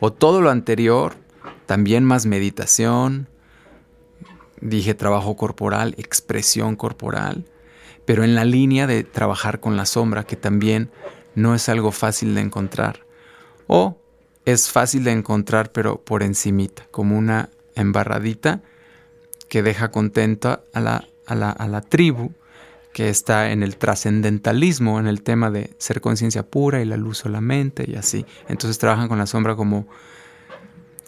O 0.00 0.12
todo 0.12 0.40
lo 0.40 0.50
anterior, 0.50 1.14
también 1.66 2.04
más 2.04 2.26
meditación, 2.26 3.28
dije 4.60 4.94
trabajo 4.94 5.36
corporal, 5.36 5.94
expresión 5.98 6.76
corporal, 6.76 7.44
pero 8.04 8.24
en 8.24 8.34
la 8.34 8.44
línea 8.44 8.86
de 8.86 9.04
trabajar 9.04 9.60
con 9.60 9.76
la 9.76 9.86
sombra, 9.86 10.24
que 10.24 10.36
también 10.36 10.90
no 11.34 11.54
es 11.54 11.68
algo 11.68 11.92
fácil 11.92 12.34
de 12.34 12.40
encontrar. 12.40 13.04
O 13.66 13.98
es 14.44 14.70
fácil 14.70 15.04
de 15.04 15.12
encontrar, 15.12 15.72
pero 15.72 16.02
por 16.02 16.22
encimita, 16.22 16.86
como 16.90 17.18
una 17.18 17.50
embarradita 17.74 18.62
que 19.48 19.62
deja 19.62 19.90
contenta 19.90 20.62
a 20.72 20.80
la, 20.80 21.04
a 21.26 21.34
la, 21.34 21.50
a 21.50 21.68
la 21.68 21.80
tribu 21.80 22.32
que 22.92 23.10
está 23.10 23.52
en 23.52 23.62
el 23.62 23.76
trascendentalismo, 23.76 24.98
en 24.98 25.06
el 25.06 25.22
tema 25.22 25.50
de 25.50 25.74
ser 25.78 26.00
conciencia 26.00 26.44
pura 26.44 26.80
y 26.80 26.84
la 26.84 26.96
luz 26.96 27.18
solamente 27.18 27.84
y 27.86 27.94
así. 27.94 28.26
Entonces 28.48 28.78
trabajan 28.78 29.08
con 29.08 29.18
la 29.18 29.26
sombra 29.26 29.54
como 29.54 29.86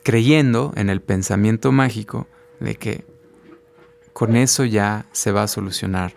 creyendo 0.03 0.73
en 0.77 0.91
el 0.91 1.01
pensamiento 1.01 1.73
mágico 1.73 2.29
de 2.61 2.77
que 2.77 3.05
con 4.13 4.37
eso 4.37 4.65
ya 4.65 5.07
se 5.13 5.33
va 5.33 5.45
a 5.45 5.49
solucionar 5.49 6.15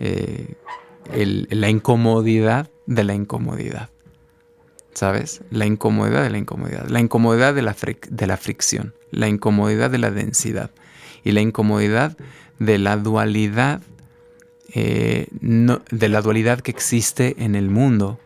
eh, 0.00 0.54
la 1.50 1.68
incomodidad 1.68 2.70
de 2.86 3.04
la 3.04 3.14
incomodidad. 3.14 3.90
¿sabes? 4.98 5.42
La 5.50 5.64
incomodidad 5.64 6.24
de 6.24 6.30
la 6.30 6.38
incomodidad, 6.38 6.88
la 6.88 6.98
incomodidad 6.98 7.54
de 7.54 7.62
la, 7.62 7.76
de 8.10 8.26
la 8.26 8.36
fricción, 8.36 8.94
la 9.12 9.28
incomodidad 9.28 9.90
de 9.90 9.98
la 9.98 10.10
densidad 10.10 10.72
y 11.22 11.30
la 11.30 11.40
incomodidad 11.40 12.16
de 12.58 12.78
la 12.78 12.96
dualidad, 12.96 13.80
eh, 14.74 15.28
de 15.30 16.08
la 16.08 16.20
dualidad 16.20 16.60
que 16.60 16.72
existe 16.72 17.36
en 17.38 17.54
el 17.54 17.70
mundo, 17.70 18.18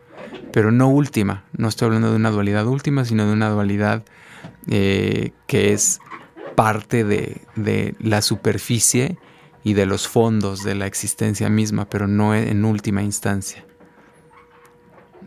pero 0.51 0.72
no 0.72 0.88
última. 0.88 1.44
No 1.55 1.68
estoy 1.68 1.87
hablando 1.87 2.09
de 2.09 2.16
una 2.16 2.31
dualidad 2.31 2.66
última, 2.66 3.05
sino 3.05 3.27
de 3.27 3.35
una 3.35 3.51
dualidad 3.51 4.03
eh, 4.68 5.33
que 5.46 5.75
es 5.75 6.01
parte 6.55 7.05
de, 7.05 7.41
de 7.57 7.95
la 7.99 8.23
superficie 8.23 9.19
y 9.65 9.75
de 9.75 9.87
los 9.87 10.09
fondos 10.09 10.65
de 10.65 10.75
la 10.75 10.87
existencia 10.87 11.49
misma, 11.49 11.88
pero 11.88 12.09
no 12.09 12.35
en 12.35 12.65
última 12.65 13.03
instancia. 13.03 13.65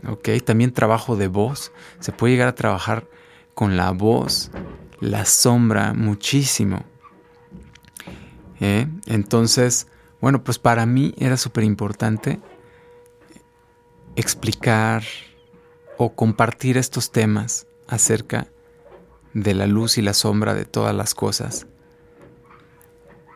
¿ok? 0.07 0.29
También 0.43 0.71
trabajo 0.71 1.15
de 1.15 1.27
voz. 1.27 1.71
Se 1.99 2.11
puede 2.11 2.33
llegar 2.33 2.47
a 2.47 2.55
trabajar 2.55 3.07
con 3.53 3.77
la 3.77 3.91
voz, 3.91 4.51
la 4.99 5.25
sombra, 5.25 5.93
muchísimo. 5.93 6.83
¿eh? 8.59 8.87
Entonces, 9.07 9.87
bueno, 10.21 10.43
pues 10.43 10.59
para 10.59 10.85
mí 10.85 11.13
era 11.17 11.37
súper 11.37 11.63
importante 11.63 12.39
explicar 14.15 15.03
o 15.97 16.13
compartir 16.13 16.77
estos 16.77 17.11
temas 17.11 17.67
acerca 17.87 18.47
de 19.35 19.53
la 19.53 19.67
luz 19.67 19.97
y 19.99 20.01
la 20.01 20.13
sombra 20.13 20.55
de 20.55 20.65
todas 20.65 20.95
las 20.95 21.13
cosas, 21.13 21.67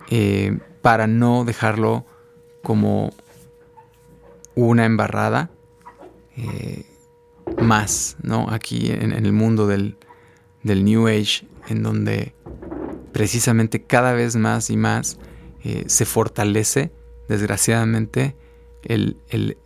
eh, 0.10 0.58
para 0.82 1.06
no 1.06 1.44
dejarlo 1.44 2.06
como 2.64 3.12
una 4.56 4.86
embarrada, 4.86 5.52
eh, 6.38 6.86
más, 7.62 8.16
¿no? 8.24 8.48
Aquí 8.50 8.92
en, 8.92 9.12
el 9.12 9.34
mundo 9.34 9.68
del, 9.68 9.98
New 10.64 11.08
Age, 11.08 11.46
en 11.68 11.84
donde 11.84 12.34
precisamente 13.12 13.84
cada 13.84 14.14
vez 14.14 14.38
más 14.38 14.70
y 14.70 14.78
más 14.78 15.18
eh, 15.66 15.84
se 15.88 16.06
fortalece, 16.06 16.94
desgraciadamente, 17.28 18.38
el, 18.84 19.18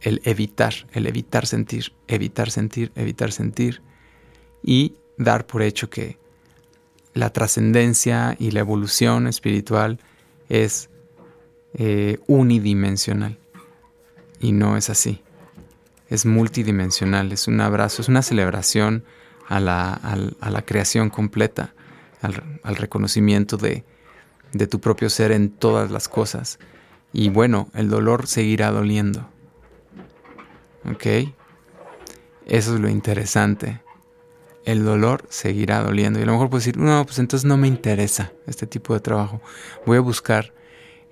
evitar, 0.02 0.74
el 0.94 1.06
evitar 1.06 1.46
sentir, 1.46 1.94
evitar 2.08 2.50
sentir, 2.50 2.92
evitar 2.96 3.32
sentir 3.32 3.84
y 4.64 4.96
dar 5.18 5.46
por 5.46 5.62
hecho 5.62 5.92
que 5.92 6.23
la 7.14 7.32
trascendencia 7.32 8.36
y 8.40 8.52
la 8.52 8.62
evolución 8.62 9.28
espiritual 9.28 10.00
es 10.50 10.90
eh, 11.74 12.20
unidimensional. 12.28 13.38
Y 14.40 14.52
no 14.52 14.78
es 14.78 14.90
así 14.90 15.24
es 16.14 16.28
multidimensional, 16.28 17.32
es 17.32 17.48
un 17.48 17.60
abrazo, 17.60 18.04
es 18.04 18.08
una 18.08 18.22
celebración 18.22 19.04
a 19.50 19.60
la, 19.60 20.64
creación 20.64 21.10
completa, 21.10 21.74
al, 22.22 22.76
reconocimiento 22.76 23.58
de, 23.58 23.84
de 24.52 24.68
tu 24.68 24.80
propio 24.80 25.10
ser 25.10 25.32
en 25.32 25.50
todas 25.50 25.90
las 25.90 26.08
cosas. 26.08 26.60
Y 27.14 27.30
bueno, 27.30 27.70
el 27.74 27.90
dolor 27.90 28.28
seguirá 28.28 28.70
doliendo. 28.70 29.28
¿Ok? 30.86 31.34
Eso 32.46 32.76
es 32.76 32.80
lo 32.80 32.90
interesante. 32.90 33.82
El 34.66 34.86
dolor 34.86 35.26
seguirá 35.30 35.82
doliendo. 35.82 36.20
Y 36.20 36.24
a 36.24 36.26
lo 36.26 36.34
mejor 36.34 36.50
puedes 36.50 36.66
decir, 36.66 36.82
no, 36.82 37.06
pues 37.06 37.20
entonces 37.20 37.46
no 37.46 37.58
me 37.58 37.68
interesa 37.68 38.32
este 38.48 38.68
tipo 38.68 38.94
de 38.94 39.00
trabajo. 39.00 39.42
Voy 39.86 39.98
a 39.98 40.02
buscar 40.02 40.54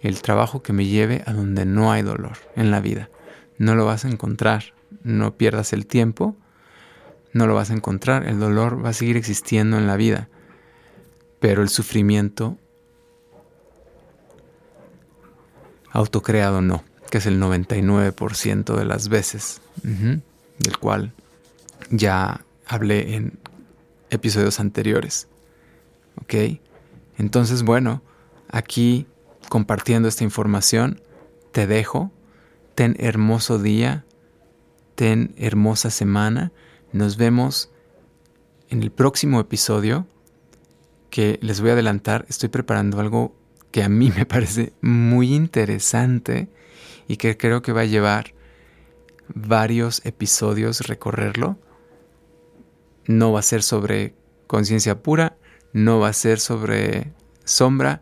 el 0.01 0.21
trabajo 0.21 0.63
que 0.63 0.73
me 0.73 0.85
lleve 0.85 1.21
a 1.25 1.33
donde 1.33 1.65
no 1.65 1.91
hay 1.91 2.01
dolor 2.01 2.37
en 2.55 2.71
la 2.71 2.79
vida. 2.79 3.09
No 3.57 3.75
lo 3.75 3.85
vas 3.85 4.05
a 4.05 4.09
encontrar 4.09 4.73
no 5.03 5.35
pierdas 5.35 5.73
el 5.73 5.85
tiempo, 5.85 6.35
no 7.33 7.47
lo 7.47 7.55
vas 7.55 7.71
a 7.71 7.73
encontrar, 7.73 8.27
el 8.27 8.39
dolor 8.39 8.83
va 8.83 8.89
a 8.89 8.93
seguir 8.93 9.17
existiendo 9.17 9.77
en 9.77 9.87
la 9.87 9.95
vida, 9.95 10.27
pero 11.39 11.61
el 11.61 11.69
sufrimiento 11.69 12.57
autocreado 15.91 16.61
no, 16.61 16.83
que 17.09 17.17
es 17.19 17.25
el 17.25 17.41
99% 17.41 18.75
de 18.75 18.85
las 18.85 19.09
veces, 19.09 19.61
del 19.83 20.77
cual 20.77 21.13
ya 21.89 22.41
hablé 22.67 23.15
en 23.15 23.39
episodios 24.11 24.59
anteriores. 24.59 25.27
¿Ok? 26.21 26.59
Entonces, 27.17 27.63
bueno, 27.63 28.03
aquí 28.49 29.07
compartiendo 29.49 30.07
esta 30.07 30.23
información, 30.23 31.01
te 31.51 31.67
dejo. 31.67 32.11
Ten 32.75 32.95
hermoso 32.99 33.59
día, 33.59 34.05
ten 34.95 35.33
hermosa 35.37 35.89
semana. 35.89 36.51
Nos 36.93 37.17
vemos 37.17 37.71
en 38.69 38.83
el 38.83 38.91
próximo 38.91 39.39
episodio 39.39 40.07
que 41.09 41.37
les 41.41 41.59
voy 41.59 41.71
a 41.71 41.73
adelantar, 41.73 42.25
estoy 42.29 42.49
preparando 42.49 42.99
algo 42.99 43.35
que 43.71 43.83
a 43.83 43.89
mí 43.89 44.11
me 44.15 44.25
parece 44.25 44.73
muy 44.81 45.33
interesante 45.33 46.47
y 47.07 47.17
que 47.17 47.37
creo 47.37 47.61
que 47.61 47.73
va 47.73 47.81
a 47.81 47.85
llevar 47.85 48.33
varios 49.27 50.03
episodios 50.05 50.87
recorrerlo. 50.87 51.57
No 53.07 53.31
va 53.31 53.39
a 53.39 53.43
ser 53.43 53.63
sobre 53.63 54.13
conciencia 54.47 55.01
pura, 55.01 55.37
no 55.73 55.99
va 55.99 56.09
a 56.09 56.13
ser 56.13 56.39
sobre 56.39 57.11
sombra. 57.43 58.01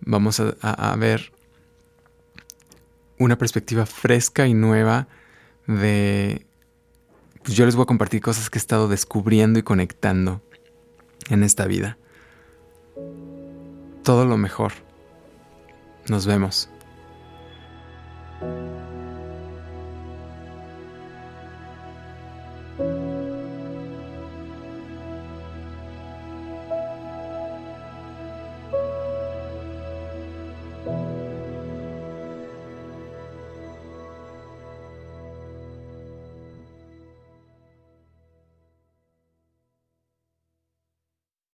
Vamos 0.00 0.40
a, 0.40 0.96
ver 0.96 1.32
una 3.18 3.38
perspectiva 3.38 3.86
fresca 3.86 4.46
y 4.46 4.54
nueva 4.54 5.08
de... 5.66 6.46
Pues 7.42 7.56
yo 7.56 7.66
les 7.66 7.76
voy 7.76 7.84
a 7.84 7.86
compartir 7.86 8.20
cosas 8.20 8.48
que 8.48 8.58
he 8.58 8.60
estado 8.60 8.88
descubriendo 8.88 9.58
y 9.58 9.62
conectando 9.62 10.42
en 11.28 11.42
esta 11.42 11.66
vida. 11.66 11.98
Todo 14.02 14.26
lo 14.26 14.36
mejor. 14.36 14.72
Nos 16.08 16.26
vemos. 16.26 16.68